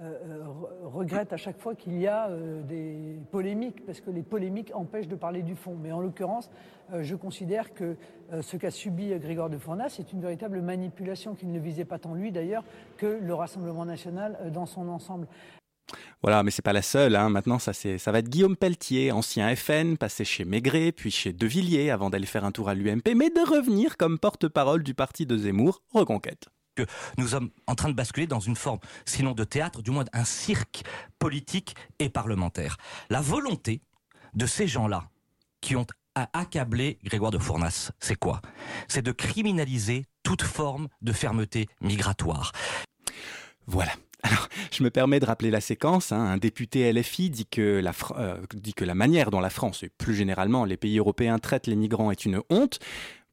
[0.00, 0.44] Euh,
[0.84, 5.08] regrette à chaque fois qu'il y a euh, des polémiques, parce que les polémiques empêchent
[5.08, 5.76] de parler du fond.
[5.80, 6.50] Mais en l'occurrence,
[7.00, 7.96] je considère que
[8.40, 12.14] ce qu'a subi Grégoire de Fournas, c'est une véritable manipulation qui ne visait pas tant
[12.14, 12.64] lui d'ailleurs
[12.96, 15.26] que le Rassemblement national dans son ensemble.
[16.22, 17.16] Voilà, mais c'est pas la seule.
[17.16, 17.28] Hein.
[17.28, 21.46] Maintenant, ça, ça va être Guillaume Pelletier, ancien FN, passé chez Maigret, puis chez De
[21.46, 25.26] Villiers avant d'aller faire un tour à l'UMP, mais de revenir comme porte-parole du parti
[25.26, 29.44] de Zemmour, Reconquête que nous sommes en train de basculer dans une forme, sinon de
[29.44, 30.82] théâtre, du moins un cirque
[31.18, 32.76] politique et parlementaire.
[33.10, 33.82] La volonté
[34.34, 35.08] de ces gens-là
[35.60, 38.40] qui ont accablé Grégoire de Fournas, c'est quoi?
[38.88, 42.52] C'est de criminaliser toute forme de fermeté migratoire.
[43.66, 43.92] Voilà.
[44.24, 46.10] Alors, je me permets de rappeler la séquence.
[46.10, 46.20] Hein.
[46.20, 49.90] Un député LFI dit que, la, euh, dit que la manière dont la France et
[49.90, 52.80] plus généralement les pays européens traitent les migrants est une honte.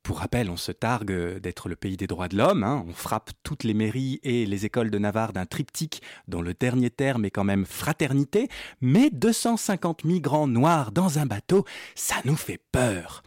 [0.06, 2.64] Pour rappel, on se targue d'être le pays des droits de l'homme.
[2.64, 2.86] Hein.
[2.88, 6.92] On frappe toutes les mairies et les écoles de Navarre d'un triptyque dont le dernier
[6.92, 8.48] terme est quand même fraternité.
[8.82, 11.66] Mais 250 migrants noirs dans un bateau,
[11.96, 13.24] ça nous fait peur.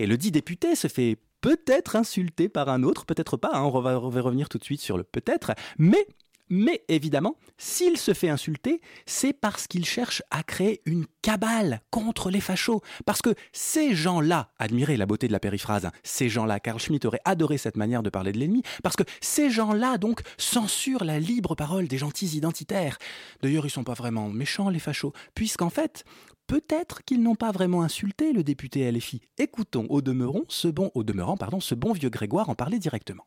[0.00, 3.62] Et le dit député se fait peut-être insulter par un autre, peut-être pas, hein.
[3.62, 6.08] on va revenir tout de suite sur le peut-être, mais
[6.48, 12.30] mais évidemment, s'il se fait insulter, c'est parce qu'il cherche à créer une cabale contre
[12.30, 12.82] les fachos.
[13.04, 17.04] Parce que ces gens-là, admirez la beauté de la périphrase, hein, ces gens-là, Carl Schmitt
[17.04, 21.18] aurait adoré cette manière de parler de l'ennemi, parce que ces gens-là, donc, censurent la
[21.18, 22.98] libre parole des gentils identitaires.
[23.42, 26.04] D'ailleurs, ils sont pas vraiment méchants, les fachos, puisqu'en fait,
[26.46, 29.20] peut-être qu'ils n'ont pas vraiment insulté le député LFI.
[29.38, 33.26] Écoutons au demeurant ce bon, au demeurant, pardon, ce bon vieux Grégoire en parler directement.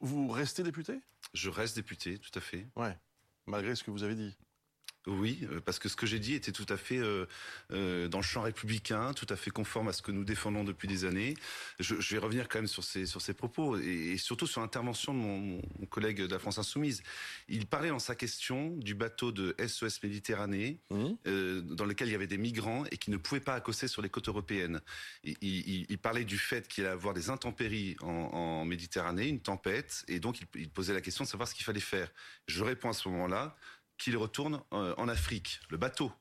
[0.00, 0.94] Vous, restez député?
[1.36, 2.66] Je reste député, tout à fait.
[2.76, 2.98] Ouais,
[3.44, 4.38] malgré ce que vous avez dit.
[5.06, 7.26] Oui, euh, parce que ce que j'ai dit était tout à fait euh,
[7.70, 10.88] euh, dans le champ républicain, tout à fait conforme à ce que nous défendons depuis
[10.88, 11.34] des années.
[11.78, 15.18] Je, vais revenir quand même sur ces, sur ces propos et, surtout sur l'intervention de
[15.18, 17.02] mon, collègue de la France Insoumise.
[17.48, 21.60] Il parlait dans sa question du bateau de SES Méditerranée, mmh.
[21.74, 24.08] dans lequel il y avait des migrants et qui ne pouvaient pas accoster sur les
[24.08, 24.80] côtes européennes.
[25.22, 30.40] Il, parlait du fait qu'il allait avoir des intempéries en, Méditerranée, une tempête, et donc
[30.40, 32.10] il, il posait la question de savoir ce qu'il fallait faire.
[32.48, 33.56] Je réponds à ce moment-là
[33.98, 36.12] qu'il retourne euh, en Afrique, le bateau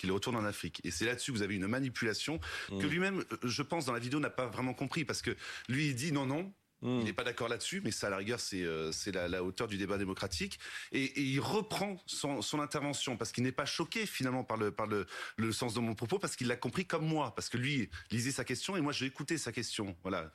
[0.00, 0.80] qu'il retourne en Afrique.
[0.82, 2.86] Et c'est là-dessus que vous avez une manipulation que mmh.
[2.86, 5.04] lui-même, euh, je pense, dans la vidéo, n'a pas vraiment compris.
[5.04, 5.36] Parce que
[5.68, 7.00] lui, il dit non, non, mmh.
[7.00, 9.76] Il n'est pas d'accord là-dessus, mais ça, à la rigueur, c'est euh, la, hauteur du
[9.76, 10.58] débat démocratique.
[10.92, 15.06] Et, il reprend son, intervention parce qu'il n'est pas choqué finalement par le, par le,
[15.36, 17.34] le sens de mon propos, parce qu'il l'a compris comme moi.
[17.34, 19.96] Parce que lui lisait sa question et moi, j'ai écouté sa question.
[20.02, 20.32] Voilà.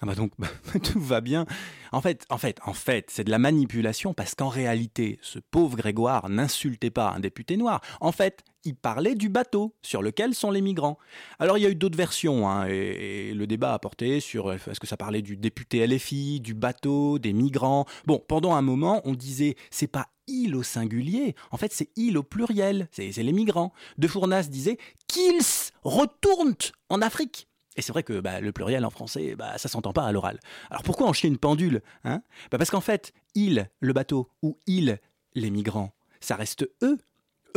[0.00, 0.32] Ah bah donc
[0.82, 1.46] tout va bien.
[1.92, 5.76] En fait, en fait, en fait, c'est de la manipulation parce qu'en réalité, ce pauvre
[5.76, 7.80] Grégoire n'insultait pas un député noir.
[8.00, 10.98] En fait, il parlait du bateau sur lequel sont les migrants.
[11.38, 14.80] Alors il y a eu d'autres versions hein, et, le débat a porté sur est-ce
[14.80, 17.86] que ça parlait du député LFI, du bateau, des migrants?
[18.06, 22.18] Bon, pendant un moment, on disait c'est pas il au singulier, en fait c'est il
[22.18, 23.72] au pluriel, c'est les migrants.
[23.96, 25.40] De Fournas disait qu'ils
[25.82, 26.54] retournent
[26.90, 27.48] en Afrique.
[27.78, 30.40] Et c'est vrai que bah, le pluriel en français, bah, ça s'entend pas à l'oral.
[30.68, 32.22] Alors pourquoi en chier une pendule hein?
[32.50, 34.98] Bah Parce qu'en fait, il, le bateau, ou il,
[35.34, 36.98] les migrants, ça reste eux.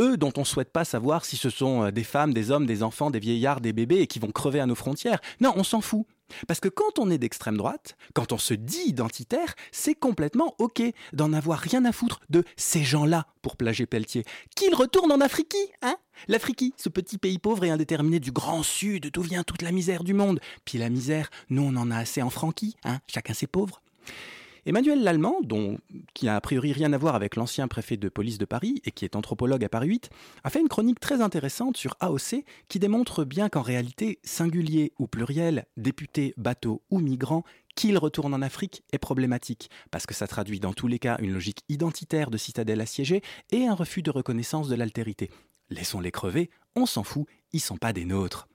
[0.00, 2.66] Eux dont on ne souhaite pas savoir si ce sont euh, des femmes, des hommes,
[2.66, 5.20] des enfants, des vieillards, des bébés et qui vont crever à nos frontières.
[5.40, 6.06] Non, on s'en fout.
[6.46, 10.82] Parce que quand on est d'extrême droite, quand on se dit identitaire, c'est complètement ok
[11.12, 14.24] d'en avoir rien à foutre de ces gens-là, pour plager Pelletier.
[14.56, 15.96] Qu'ils retournent en Afrique, hein?
[16.28, 20.04] L'Afrique, ce petit pays pauvre et indéterminé du grand sud, d'où vient toute la misère
[20.04, 20.40] du monde?
[20.64, 23.00] Puis la misère, nous on en a assez en franquis, hein?
[23.08, 23.82] Chacun ses pauvres.
[24.64, 25.40] Emmanuel Lallemand,
[26.14, 28.92] qui n'a a priori rien à voir avec l'ancien préfet de police de Paris et
[28.92, 30.10] qui est anthropologue à Paris 8,
[30.44, 35.08] a fait une chronique très intéressante sur AOC qui démontre bien qu'en réalité, singulier ou
[35.08, 37.42] pluriel, député, bateau ou migrant,
[37.74, 41.32] qu'il retourne en Afrique est problématique, parce que ça traduit dans tous les cas une
[41.32, 45.28] logique identitaire de citadelle assiégée et un refus de reconnaissance de l'altérité.
[45.70, 48.46] Laissons-les crever On s'en fout, ils sont pas des nôtres.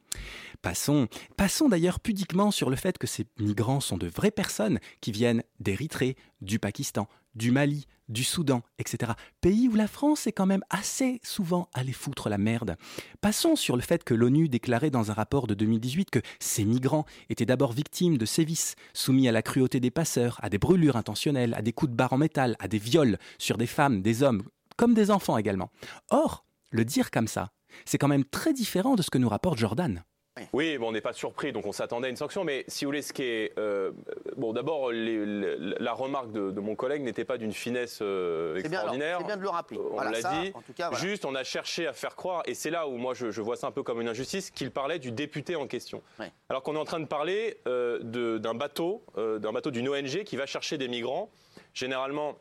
[0.62, 5.12] Passons, passons d'ailleurs pudiquement sur le fait que ces migrants sont de vraies personnes qui
[5.12, 9.14] viennent d'Érythrée, du Pakistan, du Mali, du Soudan, etc.
[9.42, 12.76] Pays où la France est quand même assez souvent allée foutre la merde.
[13.22, 17.06] Passons sur le fait que l'ONU déclarait dans un rapport de 2018 que ces migrants
[17.30, 21.54] étaient d'abord victimes de sévices, soumis à la cruauté des passeurs, à des brûlures intentionnelles,
[21.54, 24.44] à des coups de barre en métal, à des viols sur des femmes, des hommes,
[24.78, 25.70] comme des enfants également.
[26.10, 27.52] Or, le dire comme ça,
[27.86, 30.04] c'est quand même très différent de ce que nous rapporte Jordan.
[30.54, 32.44] Oui, bon, on n'est pas surpris, donc on s'attendait à une sanction.
[32.44, 33.54] Mais si vous voulez, ce qui est.
[33.58, 33.92] euh,
[34.36, 39.18] bon, d'abord, la remarque de, de mon collègue n'était pas d'une finesse euh, extraordinaire.
[39.20, 39.80] c'est bien de le rappeler.
[39.80, 40.52] On Voilà, l'a dit.
[40.54, 41.04] en tout cas, voilà.
[41.06, 43.56] Juste, on a cherché à faire croire, et c'est là où moi je, je vois
[43.56, 46.02] ça un peu comme une injustice, qu'il parlait du député en question.
[46.50, 48.00] Alors qu'on est en train de parler euh,
[48.38, 51.30] d'un bateau, euh, d'un bateau d'une ONG qui va chercher des migrants,
[51.74, 52.36] généralement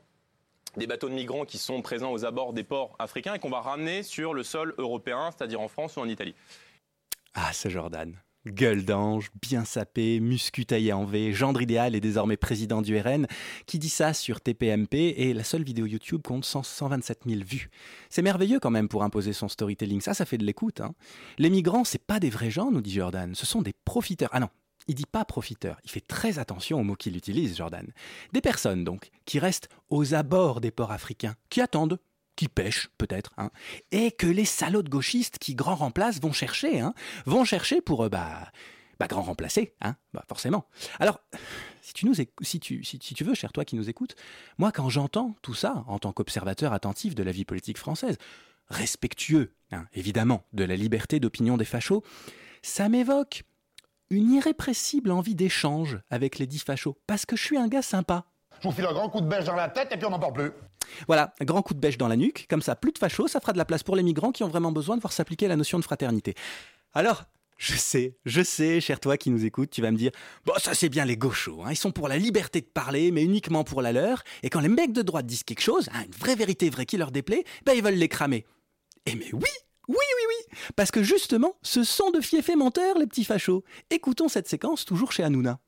[0.77, 3.61] des bateaux de migrants qui sont présents aux abords des ports africains et qu'on va
[3.61, 6.35] ramener sur le sol européen, c'est-à-dire en France ou en Italie.
[7.38, 8.16] Ah, ce Jordan.
[8.46, 13.27] Gueule d'ange, bien sapé, muscu taillé en V, gendre idéal et désormais président du RN,
[13.66, 17.68] qui dit ça sur TPMP et la seule vidéo YouTube compte 100 127 000 vues.
[18.09, 20.81] C'est merveilleux quand même pour imposer son storytelling, ça, ça fait de l'écoute.
[20.81, 20.94] hein.
[21.37, 24.31] Les migrants, c'est pas des vrais gens, nous dit Jordan, ce sont des profiteurs.
[24.33, 24.49] Ah non,
[24.88, 27.87] il dit pas profiteurs, il fait très attention aux mots qu'il utilise, Jordan.
[28.33, 31.99] Des personnes donc, qui restent aux abords des ports africains, qui attendent
[32.37, 33.51] qui pêchent peut-être, hein,
[33.90, 36.94] et que les salauds gauchistes qui grand remplacent vont chercher, hein,
[37.25, 38.53] vont chercher pour euh, bah,
[39.01, 40.66] bah grand remplacer, hein, bah forcément.
[41.01, 41.20] Alors,
[41.83, 44.14] si tu nous si tu si tu veux, cher toi qui nous écoutes,
[44.59, 48.16] moi quand j'entends tout ça en tant qu'observateur attentif de la vie politique française,
[48.68, 52.03] respectueux, hein, évidemment, de la liberté d'opinion des fachos,
[52.62, 53.44] ça m'évoque
[54.11, 58.27] une irrépressible envie d'échange avec les dix fachos, parce que je suis un gars sympa.
[58.61, 60.19] Je vous file un grand coup de bêche dans la tête et puis on n'en
[60.19, 60.53] parle plus.
[61.07, 63.53] Voilà, grand coup de bêche dans la nuque, comme ça, plus de fachos, ça fera
[63.53, 65.79] de la place pour les migrants qui ont vraiment besoin de voir s'appliquer la notion
[65.79, 66.35] de fraternité.
[66.95, 67.25] Alors,
[67.59, 70.12] je sais, je sais, cher toi qui nous écoute, tu vas me dire,
[70.45, 73.25] bon, ça c'est bien les gauchos, hein, ils sont pour la liberté de parler, mais
[73.25, 76.12] uniquement pour la leur, et quand les mecs de droite disent quelque chose, hein, une
[76.12, 78.45] vraie vérité vraie qui leur déplaît, ben ils veulent les cramer.
[79.07, 79.51] Eh mais oui,
[79.88, 83.64] oui, oui, oui, parce que justement, ce sont de fiefs menteurs, les petits fachos.
[83.90, 85.59] Écoutons cette séquence toujours chez Hanouna.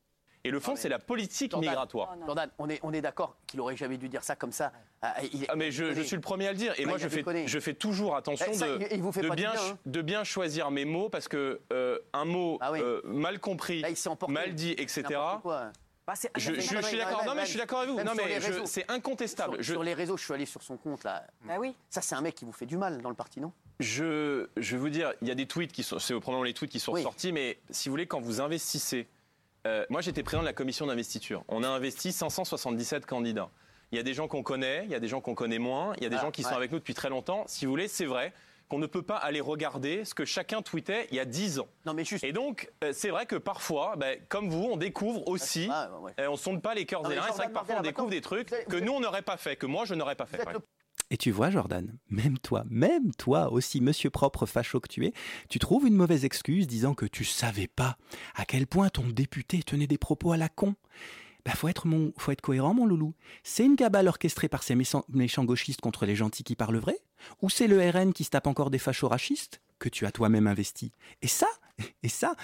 [0.44, 2.16] Et le fond, c'est la politique migratoire.
[2.26, 4.72] Jordan, on est, on est d'accord qu'il aurait jamais dû dire ça comme ça.
[5.02, 6.98] Ah, il- Ah mais je, je suis le premier à le dire et Ouais, moi
[6.98, 9.28] je a fais, je fais toujours attention Eh, ça, de, il- il vous fait de
[9.30, 9.78] bien, hein.
[9.86, 13.84] de bien choisir mes mots parce que euh, un mot euh, mal compris,
[14.28, 15.02] mal dit, etc.
[16.06, 17.18] Bah, c'est- Je, je- suis d'accord.
[17.18, 17.96] même- Non mais je suis d'accord avec vous.
[17.98, 19.56] même Non mais c'est incontestable.
[19.56, 21.22] Sur, Je- sur les réseaux, je suis allé sur son compte là.
[21.44, 21.74] Bah oui.
[21.90, 23.52] Ça, c'est un mec qui vous fait du mal dans le parti, non?
[23.78, 26.54] Je, je vais vous dire, il y a des tweets qui sont, c'est probablement les
[26.54, 27.02] tweets qui sont Oui.
[27.02, 29.06] sortis, mais si vous voulez, quand vous investissez,
[29.68, 31.44] euh, moi j'étais président de la commission d'investiture.
[31.48, 33.50] On a investi 577 candidats.
[33.92, 35.92] Il y a des gens qu'on connaît, il y a des gens qu'on connaît moins,
[35.98, 36.56] il y a des Ah, gens qui sont ouais.
[36.56, 37.44] avec nous depuis très longtemps.
[37.46, 38.32] Si vous voulez, c'est vrai
[38.68, 41.68] qu'on ne peut pas aller regarder ce que chacun tweetait il y a 10 ans.
[41.86, 42.22] Non mais juste.
[42.22, 45.70] Et donc, euh, c'est vrai que parfois, ben, comme vous, on découvre aussi,
[46.20, 47.28] euh, on sonde pas les cœurs des reins.
[47.30, 49.64] C'est vrai que parfois on découvre des trucs que nous on n'aurait pas fait, que
[49.66, 50.42] moi je n'aurais pas fait.
[51.10, 55.12] Et tu vois, Jordan, même toi, même toi aussi, monsieur propre facho que tu es,
[55.48, 57.96] tu trouves une mauvaise excuse disant que tu savais pas
[58.34, 60.74] à quel point ton député tenait des propos à la con.
[61.46, 63.14] Bah, faut être, cohérent, mon loulou.
[63.42, 66.98] C'est une cabale orchestrée par ces méchants, méchants gauchistes contre les gentils qui parlent vrai?
[67.40, 70.46] Ou c'est le RN qui se tape encore des fachos racistes que tu as toi-même
[70.46, 70.92] investi?
[71.22, 71.48] Et ça,
[72.02, 72.34] et ça,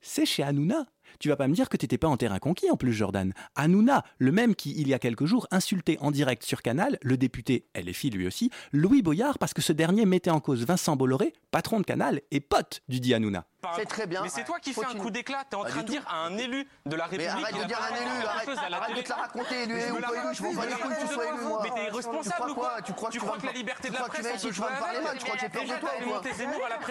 [0.00, 0.86] c'est chez Hanouna.
[1.20, 3.32] Tu vas pas me dire que t'étais pas en terrain conquis en plus, Jordan.
[3.56, 7.16] Hanouna, le même qui, il y a quelques jours, insultait en direct sur Canal le
[7.16, 11.32] député LFI lui aussi, Louis Boyard, parce que ce dernier mettait en cause Vincent Bolloré,
[11.50, 13.44] patron de Canal et pote du dit Hanouna.
[13.76, 14.22] C'est très bien.
[14.22, 15.42] Mais c'est toi qui fais un coup d'éclat.
[15.48, 17.28] T'es en train de dire à un élu de la Mais République.
[17.30, 19.92] arrête il de dire un élu, arrête, arrête de te la raconter, élu Mais je
[19.92, 21.60] ou pas élu, je m'en bats les mais couilles, tu de sois quoi élu, moi.
[21.64, 23.46] Mais t'es Tu responsable crois ou quoi Tu crois Tu que tu crois vas que
[23.46, 25.24] la liberté de tu la crois que tu presse, de me jouer parler mal, tu
[25.24, 26.20] crois que j'ai peur de toi ou quoi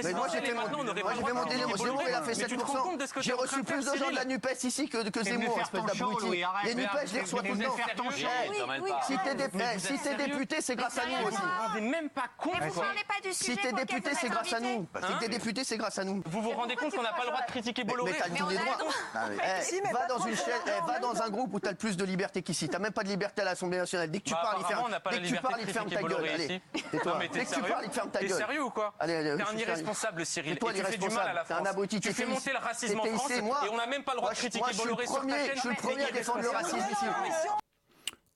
[0.04, 2.98] Mais moi j'ai fait mon- aurait moi j'ai fait Mais tu que 7%.
[2.98, 6.44] t'es J'ai reçu plus de gens de la NUPES ici que, que Zemmour, espèce d'abruti.
[6.66, 7.76] Les NUPES, je les reçois tout le temps.
[9.04, 9.18] Si
[9.98, 11.38] t'es si député, c'est grâce à nous aussi.
[11.38, 12.54] Vous vous rendez même pas compte.
[12.62, 14.88] Vous parlez pas du Si t'es député, c'est grâce à nous.
[14.96, 16.22] Si Hein t'es député, c'est grâce à nous.
[16.26, 18.50] Vous vous rendez compte qu'on n'a pas le droit de critiquer Bolloré Mais t'as tous
[18.50, 18.78] les droits.
[19.62, 22.42] Si, va dans une chaîne, va dans un groupe où t'as le plus de liberté
[22.42, 22.68] qu'ici.
[22.70, 24.10] T'as même pas de liberté à l'Assemblée nationale.
[24.12, 24.92] Dès que tu Bah, parles, il ferme.
[24.92, 26.30] n'a pas Dès que tu parles, de il ferme ta gueule.
[26.34, 28.38] Allez, t'es Dès que tu sérieux parles, il ferme ta T'es gueule.
[28.38, 30.54] sérieux ou quoi T'es un irresponsable, Cyril.
[30.54, 31.88] Et tu fais du mal à la T'es un France.
[32.02, 34.34] Tu fais monter le racisme en France et on n'a même pas le droit Moi,
[34.34, 35.52] de critiquer moi, je suis le Bolloré sur ta premier- chaîne.
[35.56, 37.06] Je suis le Mais premier à défendre le racisme ici.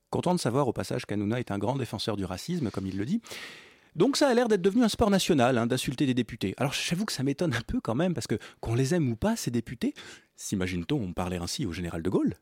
[0.09, 3.05] Content de savoir au passage qu'Hanouna est un grand défenseur du racisme, comme il le
[3.05, 3.21] dit.
[3.95, 6.53] Donc ça a l'air d'être devenu un sport national, hein, d'insulter des députés.
[6.57, 9.15] Alors j'avoue que ça m'étonne un peu quand même, parce que qu'on les aime ou
[9.15, 9.93] pas, ces députés,
[10.35, 12.35] s'imagine-t-on on parlait ainsi au général de Gaulle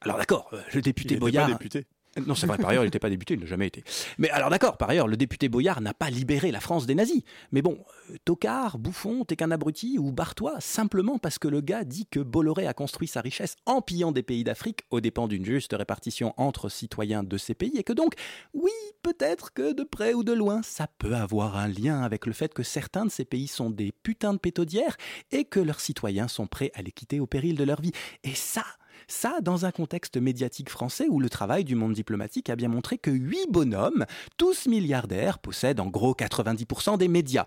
[0.00, 1.48] Alors d'accord, euh, le député Il était pas Boyard...
[1.48, 1.86] député.
[2.26, 3.82] Non, c'est vrai, par ailleurs, il n'était pas député, il n'a jamais été.
[4.18, 7.22] Mais alors d'accord, par ailleurs, le député Boyard n'a pas libéré la France des nazis.
[7.52, 7.78] Mais bon,
[8.10, 12.20] euh, tocard, bouffon, t'es qu'un abruti ou bartois, simplement parce que le gars dit que
[12.20, 16.34] Bolloré a construit sa richesse en pillant des pays d'Afrique aux dépens d'une juste répartition
[16.36, 18.14] entre citoyens de ces pays et que donc,
[18.52, 18.72] oui,
[19.02, 22.54] peut-être que de près ou de loin, ça peut avoir un lien avec le fait
[22.54, 24.96] que certains de ces pays sont des putains de pétaudières
[25.32, 27.92] et que leurs citoyens sont prêts à les quitter au péril de leur vie.
[28.22, 28.64] Et ça,
[29.08, 32.98] ça, dans un contexte médiatique français où le travail du monde diplomatique a bien montré
[32.98, 37.46] que huit bonhommes, tous milliardaires, possèdent en gros 90% des médias.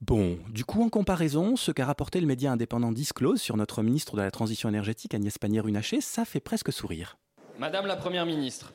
[0.00, 4.16] Bon, du coup, en comparaison, ce qu'a rapporté le média indépendant Disclose sur notre ministre
[4.16, 7.18] de la Transition énergétique, Agnès Pannier-Runacher, ça fait presque sourire.
[7.58, 8.72] Madame la Première ministre,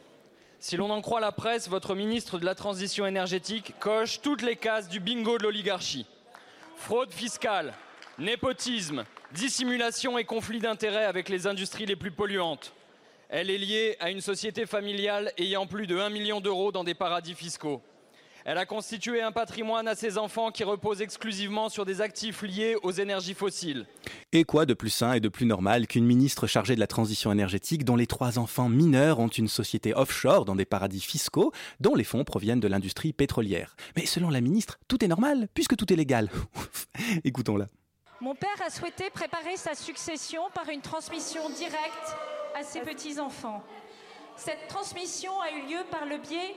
[0.59, 4.55] si l'on en croit la presse, votre ministre de la Transition énergétique coche toutes les
[4.55, 6.05] cases du bingo de l'oligarchie.
[6.77, 7.73] Fraude fiscale,
[8.20, 12.74] népotisme, dissimulation et conflit d'intérêts avec les industries les plus polluantes.
[13.30, 16.93] Elle est liée à une société familiale ayant plus de 1 million d'euros dans des
[16.93, 17.82] paradis fiscaux.
[18.45, 22.76] Elle a constitué un patrimoine à ses enfants qui repose exclusivement sur des actifs liés
[22.84, 23.86] aux énergies fossiles.
[24.34, 27.32] Et quoi de plus sain et de plus normal qu'une ministre chargée de la transition
[27.32, 31.95] énergétique dont les trois enfants mineurs ont une société offshore dans des paradis fiscaux dont
[31.95, 35.91] les fonds proviennent de l'industrie pétrolière Mais selon la ministre, tout est normal puisque tout
[35.93, 36.30] est légal.
[37.24, 37.68] Écoutons-la.
[38.24, 42.15] Mon père a souhaité préparer sa succession par une transmission directe
[42.55, 43.61] à ses petits-enfants.
[44.38, 46.55] Cette transmission a eu lieu par le biais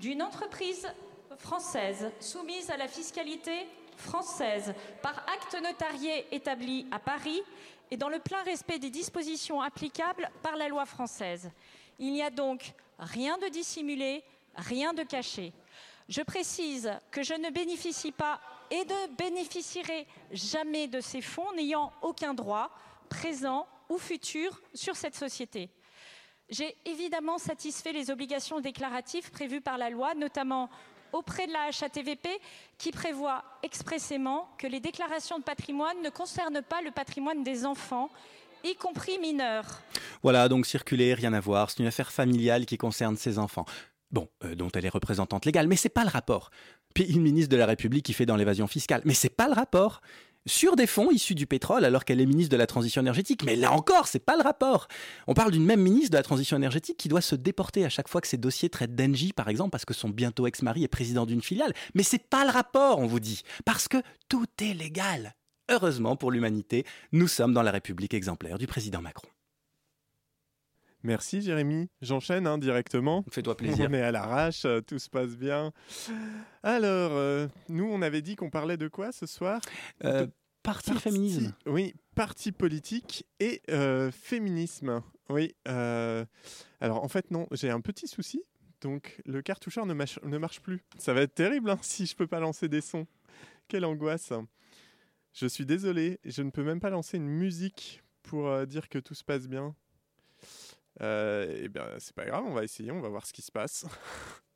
[0.00, 0.92] d'une entreprise
[1.38, 7.40] française soumise à la fiscalité française par acte notarié établi à Paris
[7.92, 11.52] et dans le plein respect des dispositions applicables par la loi française.
[12.00, 14.24] Il n'y a donc rien de dissimulé,
[14.56, 15.52] rien de caché.
[16.08, 18.40] Je précise que je ne bénéficie pas
[18.70, 22.70] et ne bénéficierai jamais de ces fonds n'ayant aucun droit,
[23.08, 25.70] présent ou futur, sur cette société.
[26.48, 30.70] J'ai évidemment satisfait les obligations déclaratives prévues par la loi, notamment
[31.12, 32.28] auprès de la HATVP,
[32.78, 38.10] qui prévoit expressément que les déclarations de patrimoine ne concernent pas le patrimoine des enfants,
[38.64, 39.80] y compris mineurs.
[40.22, 43.64] Voilà, donc circuler, rien à voir, c'est une affaire familiale qui concerne ses enfants.
[44.16, 46.50] Bon, euh, dont elle est représentante légale, mais c'est pas le rapport.
[46.94, 49.52] Puis une ministre de la République qui fait dans l'évasion fiscale, mais c'est pas le
[49.52, 50.00] rapport
[50.46, 53.42] sur des fonds issus du pétrole alors qu'elle est ministre de la transition énergétique.
[53.44, 54.88] Mais là encore, c'est pas le rapport.
[55.26, 58.08] On parle d'une même ministre de la transition énergétique qui doit se déporter à chaque
[58.08, 61.26] fois que ses dossiers traitent d'Engie, par exemple, parce que son bientôt ex-mari est président
[61.26, 61.74] d'une filiale.
[61.94, 63.42] Mais c'est pas le rapport, on vous dit.
[63.66, 63.98] Parce que
[64.30, 65.34] tout est légal.
[65.70, 69.28] Heureusement pour l'humanité, nous sommes dans la République exemplaire du président Macron.
[71.06, 71.88] Merci Jérémy.
[72.02, 73.24] J'enchaîne hein, directement.
[73.30, 73.86] Fais-toi plaisir.
[73.88, 75.72] On est à l'arrache, euh, tout se passe bien.
[76.64, 79.60] Alors, euh, nous, on avait dit qu'on parlait de quoi ce soir?
[80.04, 80.26] Euh,
[80.64, 81.54] Parti, féminisme.
[81.66, 83.62] Oui, parti politique et
[84.10, 85.00] féminisme.
[85.28, 85.54] Oui.
[85.64, 88.42] alors, en fait, non, j'ai un petit souci.
[88.80, 90.82] Donc, le cartoucheur ne, ne marche plus.
[90.98, 93.06] Ça va être terrible hein, si je peux pas lancer des sons.
[93.68, 94.32] Quelle angoisse.
[95.34, 99.14] Je suis désolé, je ne peux même pas lancer une musique pour dire que tout
[99.14, 99.76] se passe bien.
[101.02, 103.52] Euh, et bien, c'est pas grave, on va essayer, on va voir ce qui se
[103.52, 103.86] passe.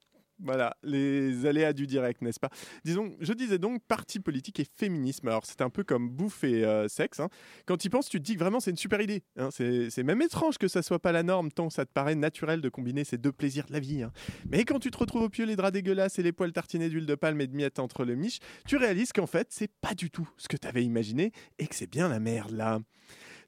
[0.42, 2.48] Voilà, les aléas du direct, n'est-ce pas?
[2.84, 5.28] Disons, je disais donc parti politique et féminisme.
[5.28, 7.20] Alors, c'est un peu comme bouffe et euh, sexe.
[7.20, 7.28] Hein.
[7.66, 9.22] Quand tu y penses, tu te dis que vraiment c'est une super idée.
[9.36, 9.50] Hein.
[9.50, 12.68] C'est même étrange que ça soit pas la norme, tant ça te paraît naturel de
[12.70, 14.02] combiner ces deux plaisirs de la vie.
[14.02, 14.12] Hein.
[14.48, 17.06] Mais quand tu te retrouves au pieu les draps dégueulasses et les poils tartinés d'huile
[17.06, 20.10] de palme et de miettes entre le miche, tu réalises qu'en fait, c'est pas du
[20.10, 22.80] tout ce que tu avais imaginé et que c'est bien la merde là.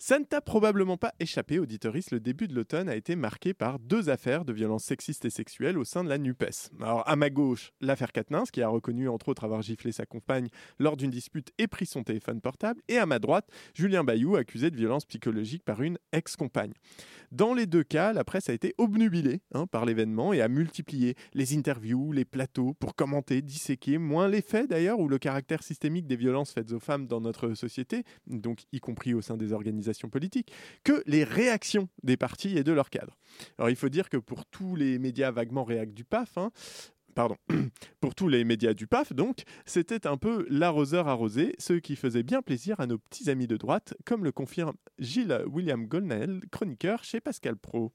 [0.05, 3.79] Ça ne t'a probablement pas échappé, auditoris, le début de l'automne a été marqué par
[3.79, 6.73] deux affaires de violences sexistes et sexuelles au sein de la NUPES.
[6.81, 10.49] Alors, à ma gauche, l'affaire Katnins, qui a reconnu entre autres avoir giflé sa compagne
[10.81, 14.73] lors d'une dispute et pris son téléphone portable, et à ma droite, Julien Bayou, accusé
[14.73, 16.73] de violence psychologique par une ex-compagne.
[17.31, 21.15] Dans les deux cas, la presse a été obnubilée hein, par l'événement et a multiplié
[21.33, 26.09] les interviews, les plateaux pour commenter, disséquer, moins les faits d'ailleurs, ou le caractère systémique
[26.09, 29.92] des violences faites aux femmes dans notre société, donc y compris au sein des organisations
[30.09, 30.53] politique,
[30.85, 33.17] que les réactions des partis et de leurs cadres.
[33.59, 36.51] Alors il faut dire que pour tous les médias vaguement réac du PAF, hein,
[37.15, 37.37] pardon,
[38.01, 42.23] pour tous les médias du PAF, donc, c'était un peu l'arroseur arrosé, ce qui faisait
[42.23, 47.05] bien plaisir à nos petits amis de droite, comme le confirme Gilles William Golnael, chroniqueur
[47.05, 47.93] chez Pascal Pro.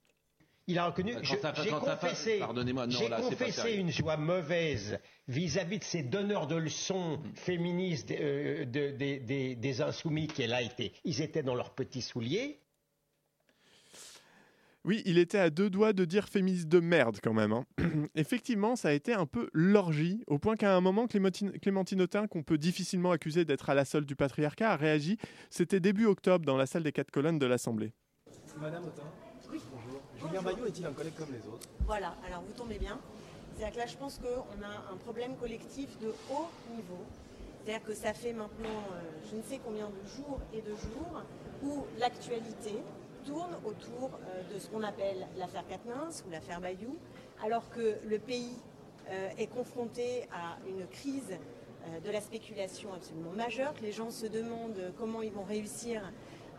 [0.69, 1.13] Il a reconnu.
[1.21, 4.99] J'ai confessé, confessé une joie mauvaise
[5.29, 10.91] vis-à-vis de ces donneurs de leçons féministes euh, des insoumis qu'elle a été.
[11.05, 12.59] Ils étaient dans leurs petits souliers.
[14.83, 17.51] Oui, il était à deux doigts de dire féministe de merde quand même.
[17.51, 17.65] Hein.
[18.15, 22.43] Effectivement, ça a été un peu l'orgie, au point qu'à un moment, Clémentine, Autain, qu'on
[22.43, 25.17] peut difficilement accuser d'être à la solde du patriarcat, a réagi.
[25.49, 27.91] C'était début octobre dans la salle des quatre colonnes de l'Assemblée.
[28.61, 29.26] Madame Autain.
[30.19, 31.67] Julien Bayou est-il un collègue comme les autres?
[31.85, 32.97] Voilà, alors vous tombez bien.
[33.55, 37.03] C'est-à-dire que là, je pense qu'on a un problème collectif de haut niveau.
[37.63, 41.23] C'est-à-dire que ça fait maintenant euh, je ne sais combien de jours et de jours
[41.63, 42.75] où l'actualité
[43.25, 46.95] tourne autour euh, de ce qu'on appelle l'affaire Quatennens ou l'affaire Bayou,
[47.43, 48.55] alors que le pays
[49.09, 51.37] euh, est confronté à une crise
[52.03, 56.01] de la spéculation absolument majeure, que les gens se demandent comment ils vont réussir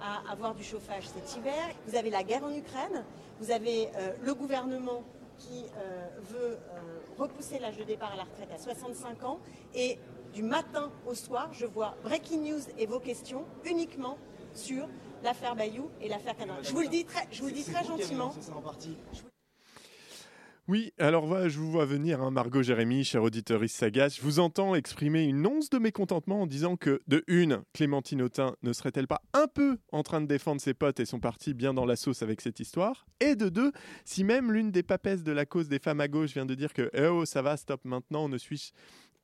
[0.01, 1.75] à avoir du chauffage cet hiver.
[1.87, 3.05] Vous avez la guerre en Ukraine,
[3.41, 5.03] vous avez euh, le gouvernement
[5.39, 9.39] qui euh, veut euh, repousser l'âge de départ à la retraite à 65 ans
[9.75, 9.99] et
[10.35, 14.19] du matin au soir, je vois breaking news et vos questions uniquement
[14.55, 14.89] sur
[15.23, 16.57] l'affaire Bayou et l'affaire Canin.
[16.63, 18.27] Je vous le dis très, je vous le dis très gentiment.
[18.27, 18.97] lancé ça en partie.
[20.69, 24.17] Oui, alors voilà, je vous vois venir, hein, Margot Jérémy, cher auditeur Sagas.
[24.19, 28.55] Je vous entends exprimer une once de mécontentement en disant que, de une, Clémentine Autain
[28.63, 31.73] ne serait-elle pas un peu en train de défendre ses potes et son parti bien
[31.73, 33.07] dans la sauce avec cette histoire?
[33.21, 33.73] Et de deux,
[34.05, 36.75] si même l'une des papesses de la cause des femmes à gauche vient de dire
[36.75, 38.73] que eh oh, ça va, stop maintenant, ne suis-je.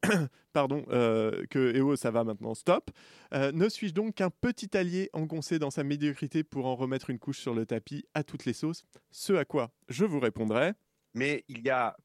[0.54, 2.90] Pardon, euh, que eh oh, ça va maintenant, stop.
[3.34, 7.18] Euh, ne suis-je donc qu'un petit allié engoncé dans sa médiocrité pour en remettre une
[7.18, 8.86] couche sur le tapis à toutes les sauces?
[9.10, 10.72] Ce à quoi je vous répondrai.
[11.14, 11.96] Mais il y a.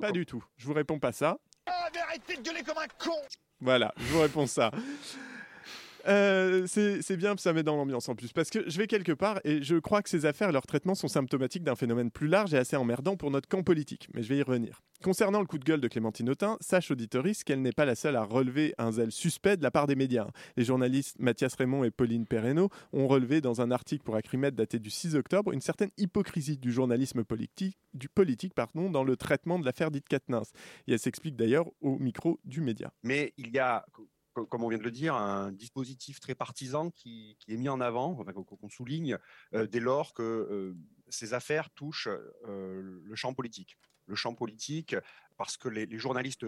[0.00, 0.44] Pas du tout.
[0.56, 1.38] Je vous réponds pas ça.
[1.66, 3.16] Ah, mais arrêtez de gueuler comme un con
[3.60, 4.70] Voilà, je vous réponds ça.
[6.06, 8.32] Euh, c'est bien, ça met dans l'ambiance en plus.
[8.32, 10.94] Parce que je vais quelque part et je crois que ces affaires et leur traitement
[10.94, 14.08] sont symptomatiques d'un phénomène plus large et assez emmerdant pour notre camp politique.
[14.14, 14.80] Mais je vais y revenir.
[15.02, 18.16] Concernant le coup de gueule de Clémentine Autain, sache auditoris qu'elle n'est pas la seule
[18.16, 20.26] à relever un zèle suspect de la part des médias.
[20.58, 24.78] Les journalistes Mathias Raymond et Pauline Perreno ont relevé dans un article pour Acrimed daté
[24.78, 29.58] du 6 octobre une certaine hypocrisie du journalisme politique, du politique pardon, dans le traitement
[29.58, 30.52] de l'affaire dite Quatennens.
[30.86, 32.92] Et elle s'explique d'ailleurs au micro du média.
[33.02, 33.86] Mais il y a,
[34.32, 38.14] comme on vient de le dire, un dispositif très partisan qui, est mis en avant,
[38.14, 39.18] qu'on souligne
[39.54, 40.76] euh, dès lors que euh,
[41.08, 42.08] ces affaires touchent
[42.46, 43.76] euh, le champ politique.
[44.06, 44.96] Le champ politique,
[45.36, 46.46] parce que les journalistes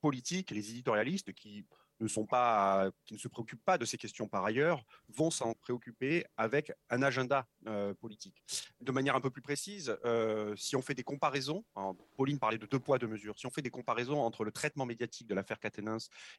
[0.00, 1.64] politiques, les éditorialistes qui
[2.00, 5.54] ne sont pas, qui ne se préoccupent pas de ces questions par ailleurs, vont s'en
[5.54, 8.42] préoccuper avec un agenda euh, politique.
[8.80, 12.58] De manière un peu plus précise, euh, si on fait des comparaisons, hein, Pauline parlait
[12.58, 15.34] de deux poids deux mesures, si on fait des comparaisons entre le traitement médiatique de
[15.34, 15.98] l'affaire Catenins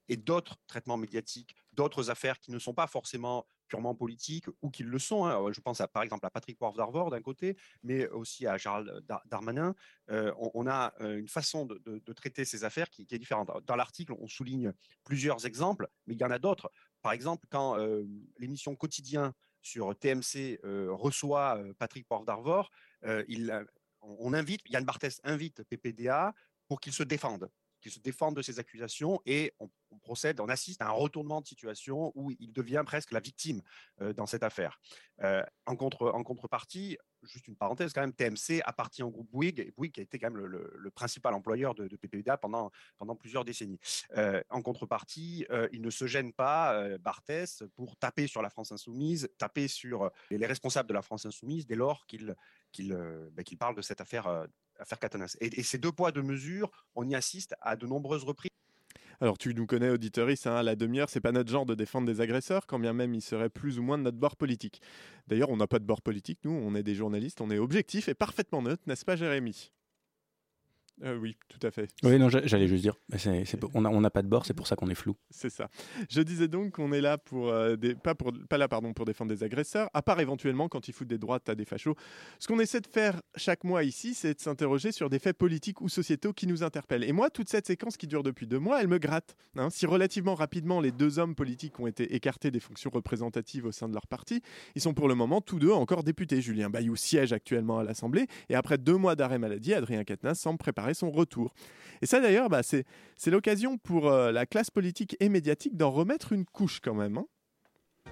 [0.10, 4.84] et d'autres traitements médiatiques, d'autres affaires qui ne sont pas forcément purement politiques ou qui
[4.84, 5.26] le sont.
[5.26, 5.52] hein.
[5.52, 9.04] Je pense à, par exemple à Patrick Poivre d'Arvor d'un côté, mais aussi à Gérald
[9.06, 9.76] Dar- Darmanin.
[10.10, 13.50] Euh, on, a euh, une façon de, traiter ces affaires qui, est différente.
[13.66, 16.72] Dans l'article, on souligne plusieurs exemples, mais il y en a d'autres.
[17.02, 18.04] Par exemple, quand euh,
[18.38, 22.70] l'émission Quotidien sur TMC reçoit Patrick Poivre d'Arvor,
[24.02, 26.36] on invite, Yann Barthès invite PPDA
[26.68, 27.50] pour qu'il se défende
[27.92, 29.70] se défende de ces accusations et on,
[30.00, 33.62] procède, on assiste à un retournement de situation où il devient presque la victime
[34.02, 34.80] euh, dans cette affaire.
[35.24, 39.60] Euh, en, contre, en contrepartie, juste une parenthèse quand même, TMC appartient au groupe Bouygues,
[39.60, 43.44] et Bouygues a été quand même le, principal employeur de, de PPDA pendant, pendant plusieurs
[43.44, 43.80] décennies.
[44.16, 46.98] Euh, en contrepartie, il ne se gêne pas, euh,
[47.76, 51.66] pour taper sur la France insoumise, taper sur les, les responsables de la France insoumise
[51.66, 52.36] dès lors qu'il
[52.72, 54.48] qu'il parle de cette affaire,
[54.80, 55.38] affaire Catanas.
[55.40, 58.52] Et, ces deux poids, deux mesures, on y assiste à de nombreuses reprises.
[59.22, 62.06] Alors tu nous connais, auditeuris, hein, à la demi-heure, c'est pas notre genre de défendre
[62.06, 64.82] des agresseurs, quand bien même ils seraient plus ou moins de notre bord politique.
[65.28, 68.10] D'ailleurs, on n'a pas de bord politique, nous, on est des journalistes, on est objectifs
[68.10, 69.72] et parfaitement neutres, n'est-ce pas Jérémy?
[71.04, 71.90] Euh, Oui, tout à fait.
[72.04, 74.76] Oui, non, j'a- j'allais juste dire, n'a on n'a pas de bord, c'est pour ça
[74.76, 75.16] qu'on est flou.
[75.30, 75.70] C'est ça.
[76.10, 79.06] Je disais donc qu'on est là pour, euh, des, pas, pour pas là pardon, pour
[79.06, 81.96] défendre des agresseurs, à part éventuellement quand ils foutent des droites à des fachos.
[82.40, 85.82] Ce qu'on essaie de faire chaque mois ici, c'est de s'interroger sur des faits politiques
[85.82, 87.04] ou sociétaux qui nous interpellent.
[87.04, 89.36] Et moi, toute cette séquence qui dure depuis deux mois, elle me gratte.
[89.58, 89.70] hein.
[89.70, 93.90] Si relativement rapidement les deux hommes politiques ont été écartés des fonctions représentatives au sein
[93.90, 94.42] de leur parti,
[94.76, 96.42] ils sont pour le moment tous deux encore députés.
[96.42, 100.58] Julien Bayou siège actuellement à l'Assemblée et après deux mois d'arrêt maladie, Adrien Quatennens semble
[100.58, 101.54] préparer son retour.
[102.02, 102.86] Et ça d'ailleurs, bah, c'est
[103.18, 107.18] c'est l'occasion pour euh, la classe politique et médiatique d'en remettre une couche quand même.
[107.18, 107.26] hein.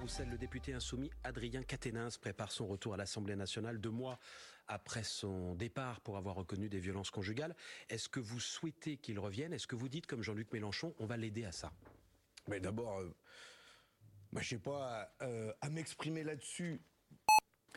[0.00, 4.18] Roussel, le député insoumis Adrien Quatennens prépare son retour à l'Assemblée nationale deux mois
[4.66, 7.54] après son départ pour avoir reconnu des violences conjugales.
[7.88, 9.52] Est-ce que vous souhaitez qu'il revienne?
[9.52, 11.72] Est-ce que vous dites, comme Jean-Luc Mélenchon, on va l'aider à ça?
[12.48, 13.14] Mais d'abord, euh,
[14.32, 16.80] moi, je sais pas euh, à m'exprimer là-dessus.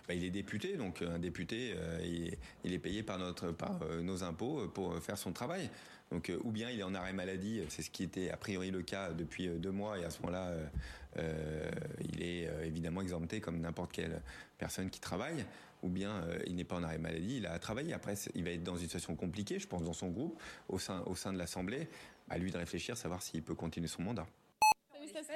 [0.08, 2.32] Bah, il est député, donc euh, un député, euh,
[2.64, 5.70] il, est, payé par, notre, par euh, nos impôts pour faire son travail.
[6.12, 8.82] Donc, ou bien il est en arrêt maladie, c'est ce qui était a priori le
[8.82, 10.54] cas depuis deux mois, et à ce moment-là,
[12.00, 14.22] il est évidemment exempté comme n'importe quelle
[14.58, 15.46] personne qui travaille.
[15.84, 17.92] Ou bien il n'est pas en arrêt maladie, il a travaillé.
[17.92, 21.04] Après, il va être dans une situation compliquée, je pense, dans son groupe, au sein,
[21.08, 21.90] au sein de l'Assemblée.
[22.30, 24.28] À lui de réfléchir, savoir s'il peut continuer son mandat.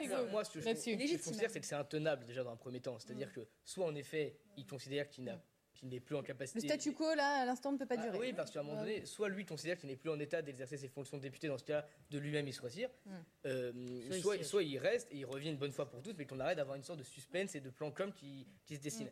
[0.07, 2.55] Moi, ce que je, ce que je considère, c'est que c'est intenable déjà dans un
[2.57, 2.97] premier temps.
[2.99, 5.41] C'est-à-dire que soit en effet, il considère qu'il n'a
[5.73, 6.59] qu'il n'est plus en Le capacité.
[6.67, 8.19] statu quo, là, à l'instant, ne peut pas Ah durer.
[8.19, 8.97] oui, parce qu'à un moment Ouais.
[8.97, 11.57] donné, soit lui considère qu'il n'est plus en état d'exercer ses fonctions de député, dans
[11.57, 13.09] ce cas, de lui-même y choisir, Mm.
[13.47, 16.25] euh, Soit il soit, il reste et il revient une bonne fois pour toutes, mais
[16.27, 19.09] qu'on arrête d'avoir une sorte de suspense et de plan com qui, qui se dessine.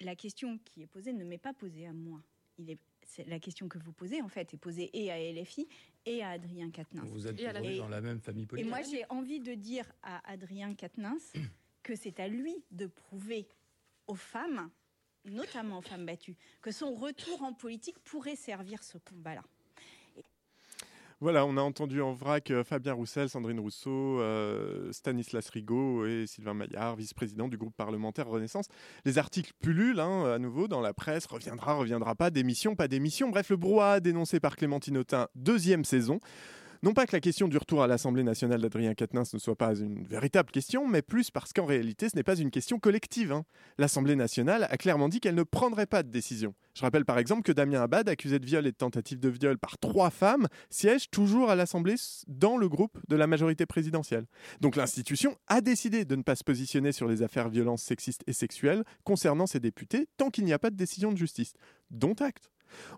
[0.00, 2.20] La question qui est posée ne m'est pas posée à moi.
[2.58, 5.68] Il est, c'est la question que vous posez, en fait, est posée et à LFI
[6.06, 7.08] et à Adrien Quatennens.
[7.10, 8.70] Vous êtes Et dans la même famille Et politique.
[8.70, 11.32] moi, j'ai envie de dire à Adrien Quatennens
[11.82, 13.48] que c'est à lui de prouver
[14.06, 14.70] aux femmes,
[15.24, 19.42] notamment aux femmes battues, que son retour en politique pourrait servir ce combat-là.
[21.20, 26.26] Voilà, on a entendu en vrac euh, Fabien Roussel, Sandrine Rousseau, euh, Stanislas Rigaud et
[26.26, 28.66] Sylvain Maillard, vice-président du groupe parlementaire Renaissance.
[29.06, 33.30] Les articles pullulent hein, à nouveau dans la presse, reviendra, reviendra pas, démission, pas démission.
[33.30, 36.20] Bref, le brouhaha dénoncé par Clémentine Autain, deuxième saison.
[36.82, 39.74] Non pas que la question du retour à l'Assemblée nationale d'Adrien Quatennens ne soit pas
[39.74, 43.32] une véritable question, mais plus parce qu'en réalité, ce n'est pas une question collective.
[43.32, 43.44] hein.
[43.78, 46.54] L'Assemblée nationale a clairement dit qu'elle ne prendrait pas de décision.
[46.74, 49.58] Je rappelle par exemple que Damien Abad, accusé de viol et de tentative de viol
[49.58, 51.94] par trois femmes, siège toujours à l'Assemblée
[52.28, 54.26] dans le groupe de la majorité présidentielle.
[54.60, 58.32] Donc l'institution a décidé de ne pas se positionner sur les affaires violences sexistes et
[58.32, 61.54] sexuelles concernant ses députés tant qu'il n'y a pas de décision de justice.
[61.90, 62.50] Dont acte.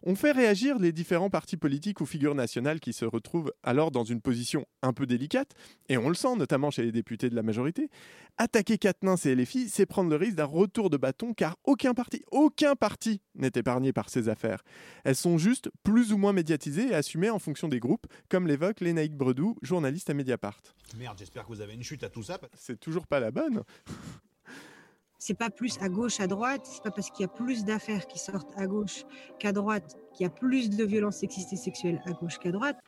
[0.02, 4.04] On fait réagir les différents partis politiques ou figures nationales qui se retrouvent alors dans
[4.04, 5.52] une position un peu délicate,
[5.88, 7.90] et on le sent notamment chez les députés de la majorité.
[8.36, 12.22] Attaquer Quatennens et LFI, c'est prendre le risque d'un retour de bâton car aucun parti,
[12.30, 14.62] aucun parti n'est épargné par ces affaires.
[15.04, 18.80] Elles sont juste plus ou moins médiatisées et assumées en fonction des groupes, comme l'évoque
[18.80, 20.60] Lénaïque Bredou, journaliste à Mediapart.
[20.96, 22.38] Merde, j'espère que vous avez une chute à tout ça.
[22.54, 23.62] C'est toujours pas la bonne.
[25.18, 28.06] C'est pas plus à gauche, à droite, c'est pas parce qu'il y a plus d'affaires
[28.06, 29.04] qui sortent à gauche
[29.40, 32.78] qu'à droite qu'il y a plus de violences sexistes et sexuelles à gauche qu'à droite.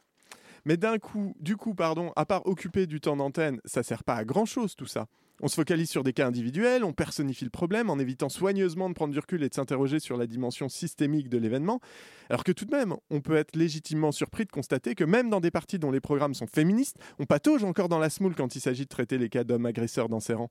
[0.65, 4.15] Mais d'un coup, du coup, pardon, à part occuper du temps d'antenne, ça sert pas
[4.15, 5.07] à grand chose tout ça.
[5.43, 8.95] On se focalise sur des cas individuels, on personnifie le problème en évitant soigneusement de
[8.95, 11.81] prendre du recul et de s'interroger sur la dimension systémique de l'événement,
[12.29, 15.41] alors que tout de même, on peut être légitimement surpris de constater que même dans
[15.41, 18.61] des partis dont les programmes sont féministes, on patauge encore dans la smoule quand il
[18.61, 20.51] s'agit de traiter les cas d'hommes agresseurs dans ses rangs.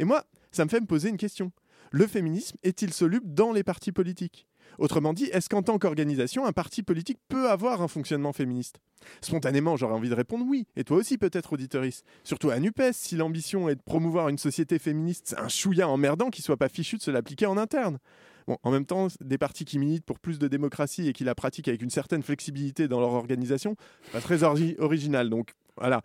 [0.00, 0.24] Et moi,
[0.56, 1.52] ça me fait me poser une question.
[1.90, 4.46] Le féminisme est-il soluble dans les partis politiques?
[4.78, 8.78] Autrement dit, est-ce qu'en tant qu'organisation, un parti politique peut avoir un fonctionnement féministe?
[9.20, 12.02] Spontanément, j'aurais envie de répondre oui, et toi aussi peut-être, auditoris.
[12.24, 16.30] Surtout à NUPES, si l'ambition est de promouvoir une société féministe, c'est un chouïa emmerdant
[16.30, 17.98] qui soit pas fichu de se l'appliquer en interne.
[18.48, 21.36] Bon, en même temps, des partis qui militent pour plus de démocratie et qui la
[21.36, 25.30] pratiquent avec une certaine flexibilité dans leur organisation, c'est pas très ori- original.
[25.30, 26.02] Donc voilà.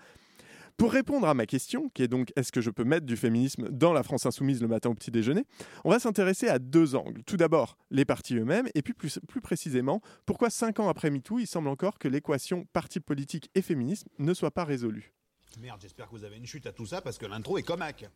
[0.79, 3.67] Pour répondre à ma question, qui est donc est-ce que je peux mettre du féminisme
[3.69, 5.43] dans la France insoumise le matin au petit déjeuner,
[5.83, 7.21] on va s'intéresser à deux angles.
[7.25, 11.47] Tout d'abord, les partis eux-mêmes, et puis plus, précisément, pourquoi cinq ans après MeToo, il
[11.47, 15.11] semble encore que l'équation parti politique et féminisme ne soit pas résolue?
[15.59, 18.09] Merde, j'espère que vous avez une chute à tout ça parce que l'intro est comaque.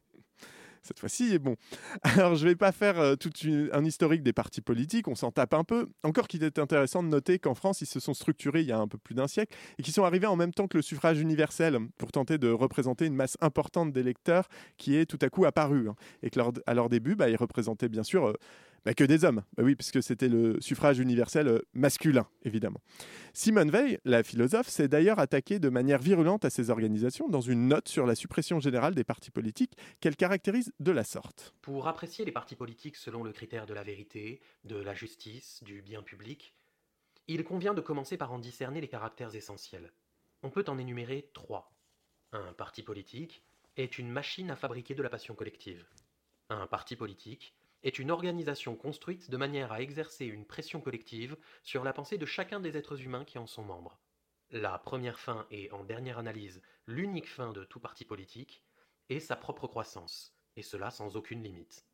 [0.83, 1.55] Cette fois-ci bon.
[2.03, 3.29] Alors, je ne vais pas faire euh, tout
[3.71, 5.87] un historique des partis politiques, on s'en tape un peu.
[6.03, 8.77] Encore qu'il est intéressant de noter qu'en France, ils se sont structurés il y a
[8.79, 11.19] un peu plus d'un siècle et qu'ils sont arrivés en même temps que le suffrage
[11.21, 15.87] universel pour tenter de représenter une masse importante d'électeurs qui est tout à coup apparue.
[15.89, 15.95] hein.
[16.21, 18.33] Et que leur- à leur début, bah, ils représentaient bien sûr euh,
[18.85, 19.43] bah, que des hommes.
[19.55, 22.81] Bah oui, puisque c'était le suffrage universel euh, masculin, évidemment.
[23.33, 27.67] Simone Veil, la philosophe, s'est d'ailleurs attaquée de manière virulente à ces organisations dans une
[27.67, 31.53] note sur la suppression générale des partis politiques qu'elle caractérise de la sorte.
[31.61, 35.81] Pour apprécier les partis politiques selon le critère de la vérité, de la justice, du
[35.81, 36.53] bien public,
[37.27, 39.91] il convient de commencer par en discerner les caractères essentiels.
[40.41, 41.71] On peut en énumérer trois.
[42.33, 43.43] Un parti politique
[43.77, 45.85] est une machine à fabriquer de la passion collective.
[46.49, 51.83] Un parti politique est une organisation construite de manière à exercer une pression collective sur
[51.83, 53.99] la pensée de chacun des êtres humains qui en sont membres.
[54.51, 58.63] La première fin et en dernière analyse l'unique fin de tout parti politique
[59.09, 61.85] est sa propre croissance, et cela sans aucune limite.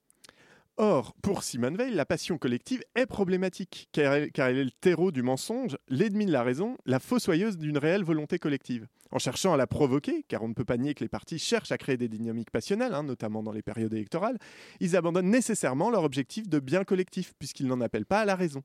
[0.81, 5.21] Or, pour Simone Veil, la passion collective est problématique, car elle, est le terreau du
[5.23, 8.87] mensonge, l'ennemi de la raison, la fossoyeuse d'une réelle volonté collective.
[9.11, 11.73] En cherchant à la provoquer, car on ne peut pas nier que les partis cherchent
[11.73, 14.37] à créer des dynamiques passionnelles, hein, notamment dans les périodes électorales,
[14.79, 18.63] ils abandonnent nécessairement leur objectif de bien collectif, puisqu'ils n'en appellent pas à la raison.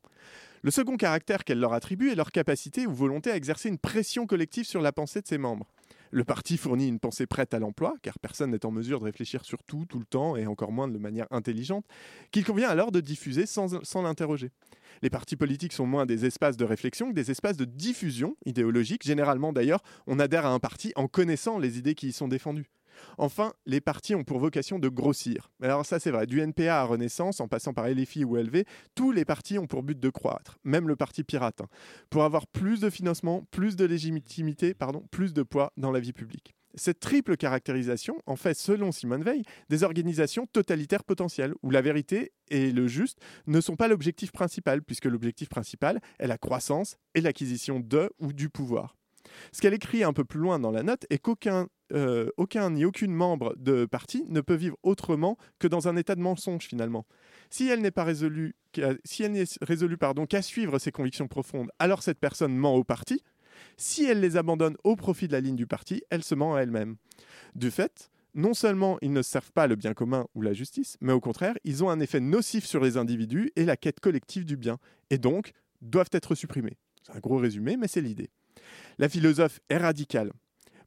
[0.62, 4.24] Le second caractère qu'elle leur attribue est leur capacité ou volonté à exercer une pression
[4.26, 5.66] collective sur la pensée de ses membres.
[6.10, 9.44] Le parti fournit une pensée prête à l'emploi, car personne n'est en mesure de réfléchir
[9.44, 11.84] sur tout, tout le temps, et encore moins de manière intelligente,
[12.30, 14.50] qu'il convient alors de diffuser sans, sans l'interroger.
[15.02, 19.02] Les partis politiques sont moins des espaces de réflexion que des espaces de diffusion idéologique.
[19.04, 22.70] Généralement d'ailleurs, on adhère à un parti en connaissant les idées qui y sont défendues.
[23.18, 25.50] Enfin, les partis ont pour vocation de grossir.
[25.62, 28.64] Alors ça c'est vrai, du NPA à Renaissance, en passant par LFI ou LV,
[28.94, 31.68] tous les partis ont pour but de croître, même le parti pirate, hein,
[32.10, 36.12] pour avoir plus de financement, plus de légitimité, pardon, plus de poids dans la vie
[36.12, 36.54] publique.
[36.76, 42.32] Cette triple caractérisation en fait, selon Simone Veil, des organisations totalitaires potentielles, où la vérité
[42.48, 47.20] et le juste ne sont pas l'objectif principal, puisque l'objectif principal est la croissance et
[47.20, 48.96] l'acquisition de ou du pouvoir.
[49.52, 52.84] Ce qu'elle écrit un peu plus loin dans la note est qu'aucun euh, aucun ni
[52.84, 57.06] aucune membre de parti ne peut vivre autrement que dans un état de mensonge finalement.
[57.50, 58.56] Si elle n'est pas résolue,
[59.04, 63.22] si elle n'est qu'à suivre ses convictions profondes, alors cette personne ment au parti.
[63.76, 66.60] Si elle les abandonne au profit de la ligne du parti, elle se ment à
[66.62, 66.96] elle-même.
[67.54, 71.12] Du fait, non seulement ils ne servent pas le bien commun ou la justice, mais
[71.12, 74.56] au contraire, ils ont un effet nocif sur les individus et la quête collective du
[74.56, 74.78] bien,
[75.10, 76.76] et donc doivent être supprimés.
[77.02, 78.30] C'est un gros résumé, mais c'est l'idée.
[78.98, 80.32] La philosophe est radicale.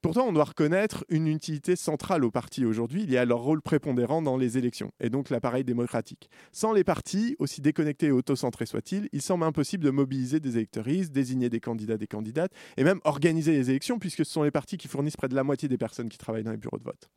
[0.01, 3.03] Pourtant, on doit reconnaître une utilité centrale aux partis aujourd'hui.
[3.05, 6.29] Y a leur rôle prépondérant dans les élections, et donc l'appareil démocratique.
[6.51, 11.11] Sans les partis, aussi déconnectés et autocentrés soient-ils, il semble impossible de mobiliser des électoristes,
[11.11, 14.77] désigner des candidats, des candidates, et même organiser les élections, puisque ce sont les partis
[14.77, 17.09] qui fournissent près de la moitié des personnes qui travaillent dans les bureaux de vote.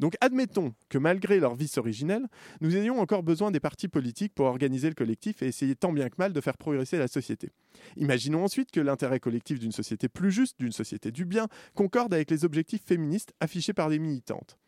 [0.00, 2.26] Donc admettons que malgré leur vice originel,
[2.60, 6.08] nous ayons encore besoin des partis politiques pour organiser le collectif et essayer tant bien
[6.08, 7.50] que mal de faire progresser la société.
[7.96, 12.30] Imaginons ensuite que l'intérêt collectif d'une société plus juste, d'une société du bien, concorde avec
[12.30, 14.58] les objectifs féministes affichés par des militantes.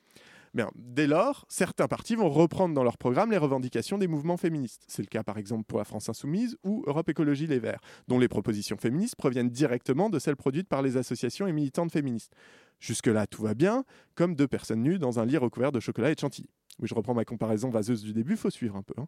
[0.57, 4.85] Bien, dès lors, certains partis vont reprendre dans leur programme les revendications des mouvements féministes.
[4.89, 8.19] C'est le cas par exemple pour la France Insoumise ou Europe Écologie Les Verts, dont
[8.19, 12.33] les propositions féministes proviennent directement de celles produites par les associations et militantes féministes.
[12.81, 16.15] Jusque-là, tout va bien, comme deux personnes nues dans un lit recouvert de chocolat et
[16.15, 16.49] de chantilly.
[16.79, 18.95] Oui, je reprends ma comparaison vaseuse du début, faut suivre un peu.
[18.99, 19.07] Hein.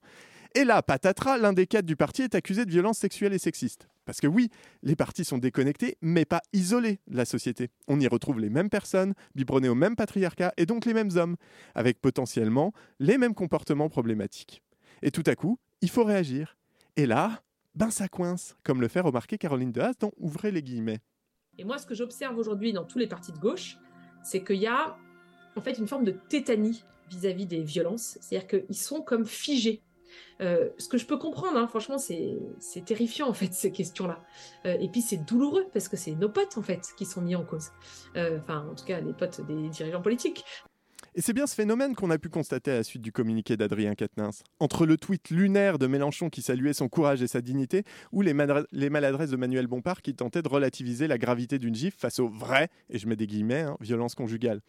[0.54, 3.88] Et là, patatras, l'un des cadres du parti est accusé de violence sexuelle et sexiste.
[4.06, 4.48] Parce que oui,
[4.82, 7.68] les partis sont déconnectés, mais pas isolés de la société.
[7.86, 11.36] On y retrouve les mêmes personnes, biberonnées au même patriarcat, et donc les mêmes hommes,
[11.74, 14.62] avec potentiellement les mêmes comportements problématiques.
[15.02, 16.56] Et tout à coup, il faut réagir.
[16.96, 17.42] Et là,
[17.74, 21.00] ben ça coince, comme le fait remarquer Caroline Dehaas dans Ouvrez les guillemets.
[21.58, 23.78] Et moi, ce que j'observe aujourd'hui dans tous les partis de gauche,
[24.22, 24.96] c'est qu'il y a
[25.56, 28.18] en fait une forme de tétanie vis-à-vis des violences.
[28.20, 29.82] C'est-à-dire qu'ils sont comme figés.
[30.40, 34.22] Euh, ce que je peux comprendre, hein, franchement, c'est terrifiant en fait ces questions-là.
[34.66, 37.34] Euh, et puis c'est douloureux parce que c'est nos potes en fait qui sont mis
[37.34, 37.70] en cause.
[38.16, 40.44] Euh, enfin, en tout cas, les potes des dirigeants politiques.
[41.18, 43.96] Et c'est bien ce phénomène qu'on a pu constater à la suite du communiqué d'Adrien
[43.96, 44.44] Quatennens.
[44.60, 48.34] Entre le tweet lunaire de Mélenchon qui saluait son courage et sa dignité, ou les,
[48.34, 52.68] maladresses de Manuel Bompard qui tentait de relativiser la gravité d'une gifle face aux vraies,
[52.88, 54.60] et je mets des guillemets, hein, violences conjugales.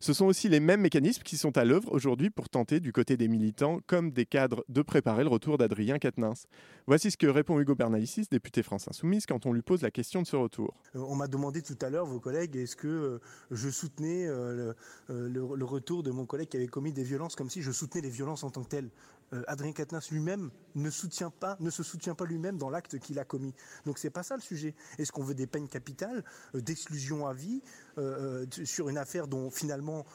[0.00, 3.16] Ce sont aussi les mêmes mécanismes qui sont à l'œuvre aujourd'hui pour tenter, du côté
[3.16, 6.48] des militants comme des cadres, de préparer le retour d'Adrien Quatennens.
[6.88, 10.20] Voici ce que répond Hugo Bernalicis, député France Insoumise, quand on lui pose la question
[10.20, 10.74] de ce retour.
[10.96, 13.18] Euh, on m'a demandé tout à l'heure, vos collègues, est-ce que euh,
[13.52, 14.74] je soutenais euh,
[15.08, 18.08] le retour de mon collègue qui avait commis des violences comme si je soutenais les
[18.08, 18.90] violences en tant que telles.
[19.34, 23.18] Euh, Adrien Quatennens lui-même ne soutient pas, ne se soutient pas lui-même dans l'acte qu'il
[23.18, 23.54] a commis.
[23.84, 24.74] Donc c'est pas ça le sujet.
[24.98, 26.24] Est-ce qu'on veut des peines capitales,
[26.54, 27.62] euh, d'exclusion à vie
[27.98, 30.06] euh, sur une affaire dont finalement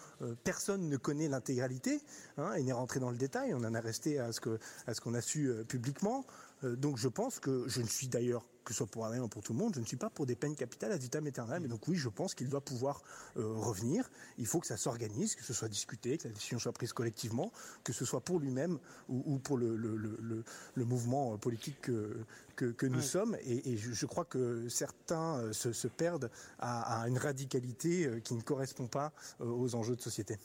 [0.43, 2.01] personne ne connaît l'intégralité
[2.37, 3.53] hein, et n'est rentré dans le détail.
[3.53, 4.39] On en a resté à ce
[4.87, 6.25] à ce qu'on a su publiquement.
[6.63, 9.41] Donc je pense que je ne suis d'ailleurs que ce soit pour Adrien ou pour
[9.43, 11.63] tout le monde, je ne suis pas pour des peines capitales à vitam aeternam.
[11.63, 13.01] Et donc oui, je pense qu'il doit pouvoir
[13.35, 14.09] revenir.
[14.37, 17.53] Il faut que ça s'organise, que ce soit discuté, que la décision soit prise collectivement,
[17.85, 18.77] que ce soit pour lui-même
[19.07, 23.37] ou, pour le, le, mouvement euh, politique que, que, nous sommes.
[23.45, 26.29] Et, je, crois que certains euh, se, perdent
[26.59, 30.37] à, à, une radicalité euh, qui ne correspond pas aux enjeux de société.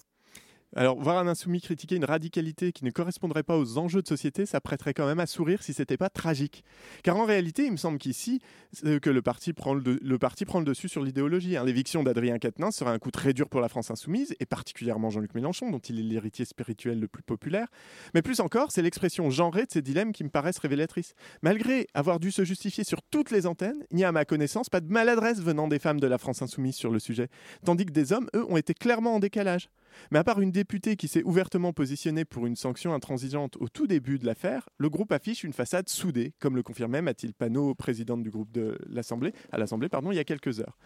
[0.75, 4.47] Alors, voir un insoumis critiquer une radicalité qui ne correspondrait pas aux enjeux de société,
[4.47, 6.64] ça prêterait quand même à sourire si c'était pas tragique.
[7.03, 8.41] Car en réalité, il me semble qu'ici,
[8.87, 11.59] euh, que le parti prend le, parti prend le dessus sur l'idéologie.
[11.59, 11.64] Hein.
[11.64, 15.35] L'éviction d'Adrien Quatennens serait un coup très dur pour la France insoumise, et particulièrement Jean-Luc
[15.35, 17.68] Mélenchon, dont il est l'héritier spirituel le plus populaire.
[18.14, 21.14] Mais plus encore, c'est l'expression genrée de ces dilemmes qui me paraissent révélatrices.
[21.43, 24.70] Malgré avoir dû se justifier sur toutes les antennes, il n'y a à ma connaissance
[24.70, 27.29] pas de maladresse venant des femmes de la France insoumise sur le sujet.
[27.62, 29.68] Tandis que des hommes, eux, ont été clairement en décalage.
[30.11, 33.88] Mais à part une députée qui s'est ouvertement positionnée pour une sanction intransigeante au tout
[33.88, 38.22] début de l'affaire, le groupe affiche une façade soudée, comme le confirmait Mathilde Panot, présidente
[38.22, 40.78] du groupe de l'Assemblée, à l'Assemblée pardon, il y a quelques heures.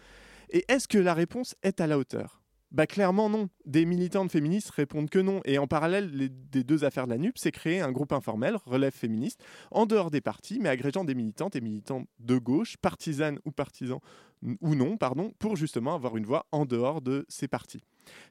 [0.49, 2.41] Et est-ce que la réponse est à la hauteur?
[2.71, 3.49] Bah clairement non.
[3.65, 5.41] Des militantes féministes répondent que non.
[5.45, 6.09] Et en parallèle
[6.49, 10.09] des deux affaires de la NUP, c'est créer un groupe informel, Relève féministe, en dehors
[10.09, 13.99] des partis, mais agrégeant des militantes et militants de gauche, partisanes ou partisans
[14.41, 17.83] ou non, pardon, pour justement avoir une voix en dehors de ces partis.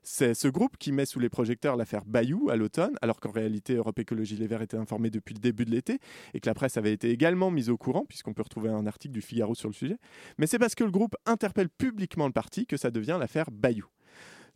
[0.02, 3.74] C'est ce groupe qui met sous les projecteurs l'affaire Bayou à l'automne, alors qu'en réalité
[3.74, 5.98] Europe Écologie Les Verts était informé depuis le début de l'été
[6.34, 9.14] et que la presse avait été également mise au courant, puisqu'on peut retrouver un article
[9.14, 9.96] du Figaro sur le sujet.
[10.38, 13.86] Mais c'est parce que le groupe interpelle publiquement le parti que ça devient l'affaire Bayou.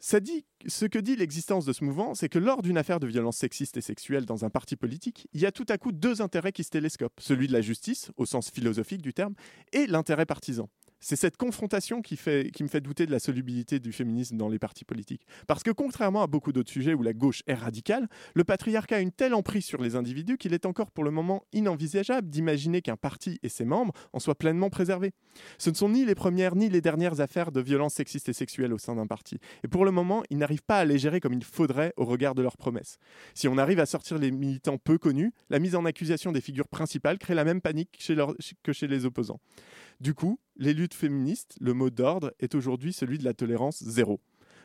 [0.02, 3.06] Ça dit, ce que dit l'existence de ce mouvement, c'est que lors d'une affaire de
[3.06, 6.22] violence sexiste et sexuelle dans un parti politique, il y a tout à coup deux
[6.22, 9.34] intérêts qui se télescopent, celui de la justice, au sens philosophique du terme,
[9.74, 10.70] et l'intérêt partisan.
[11.00, 14.84] C'est cette confrontation qui, me fait douter de la solubilité du féminisme dans les partis
[14.84, 15.26] politiques.
[15.46, 19.00] Parce que contrairement à beaucoup d'autres sujets où la gauche est radicale, le patriarcat a
[19.00, 22.96] une telle emprise sur les individus qu'il est encore pour le moment inenvisageable d'imaginer qu'un
[22.96, 25.12] parti et ses membres en soient pleinement préservés.
[25.56, 28.72] Ce ne sont ni les premières ni les dernières affaires de violences sexistes et sexuelles
[28.74, 29.38] au sein d'un parti.
[29.64, 32.34] Et pour le moment, ils n'arrivent pas à les gérer comme il faudrait au regard
[32.34, 32.98] de leurs promesses.
[33.34, 36.68] Si on arrive à sortir les militants peu connus, la mise en accusation des figures
[36.68, 38.16] principales crée la même panique chez
[38.62, 39.40] que chez les opposants.
[40.00, 44.20] Du coup, les luttes féministes, le mot d'ordre est aujourd'hui celui de la tolérance zéro.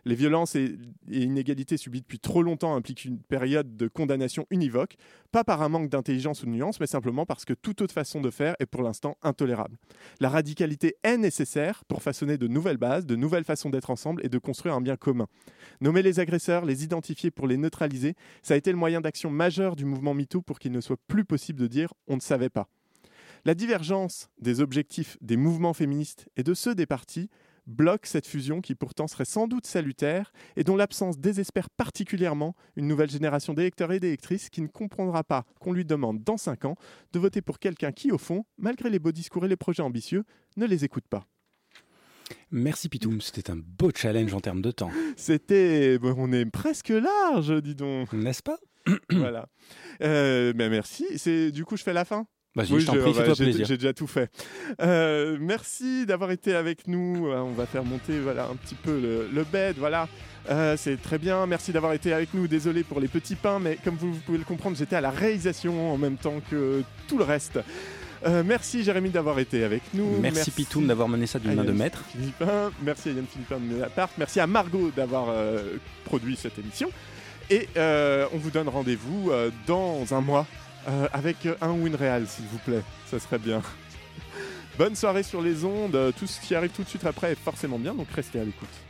[0.07, 0.77] Les violences et,
[1.09, 4.97] inégalités subies depuis trop longtemps impliquent une période de condamnation univoque,
[5.31, 8.21] pas par un manque d'intelligence ou de nuance, mais simplement parce que toute autre façon
[8.21, 9.77] de faire est pour l'instant intolérable.
[10.19, 14.29] La radicalité est nécessaire pour façonner de nouvelles bases, de nouvelles façons d'être ensemble et
[14.29, 15.27] de construire un bien commun.
[15.81, 19.75] Nommer les agresseurs, les identifier pour les neutraliser, ça a été le moyen d'action majeur
[19.75, 22.69] du mouvement MeToo pour qu'il ne soit plus possible de dire on ne savait pas.
[23.47, 27.29] La divergence des objectifs des mouvements féministes et de ceux des partis
[27.67, 32.87] bloque cette fusion qui pourtant serait sans doute salutaire et dont l'absence désespère particulièrement une
[32.87, 36.75] nouvelle génération d'électeurs et d'électrices qui ne comprendra pas qu'on lui demande dans 5 ans
[37.13, 40.23] de voter pour quelqu'un qui, au fond, malgré les beaux discours et les projets ambitieux,
[40.57, 41.27] ne les écoute pas.
[42.49, 44.89] Merci Pitoum, c'était un beau challenge en termes de temps.
[45.17, 45.99] C'était...
[45.99, 48.11] bon, on est presque large, dis donc.
[48.11, 48.57] N'est-ce pas?
[49.11, 49.49] Voilà.
[50.01, 51.05] Euh, ben merci.
[51.17, 53.65] C'est Du coup, je fais la fin Vas-y, je t'en prie, fais-toi j'ai- plaisir.
[53.65, 54.29] J'ai déjà tout fait.
[54.81, 57.27] Euh, merci d'avoir été avec nous.
[57.27, 59.75] Euh, On va faire monter voilà, un petit peu le, le bed.
[59.77, 60.07] Voilà.
[60.49, 61.45] Euh, c'est très bien.
[61.47, 62.47] Merci d'avoir été avec nous.
[62.47, 65.09] Désolé pour les petits pains, mais comme vous, vous pouvez le comprendre, j'étais à la
[65.11, 67.59] réalisation en même temps que tout le reste.
[68.25, 70.19] Euh, merci Jérémy d'avoir été avec nous.
[70.21, 72.05] Merci, Pitoum d'avoir mené ça d'une main de maître.
[72.11, 72.71] Philippin.
[72.83, 74.09] Merci à Yann Philippin de Ménapart.
[74.17, 75.75] Merci à Margot d'avoir euh,
[76.05, 76.89] produit cette émission.
[77.51, 79.31] Et on vous donne rendez-vous
[79.67, 80.47] dans un mois
[80.87, 82.83] euh, avec un win real, s'il vous plaît.
[83.07, 83.61] Ça serait bien.
[84.77, 86.13] Bonne soirée sur les ondes.
[86.17, 88.84] Tout ce qui arrive tout de suite après est forcément bien, donc restez à l'écoute.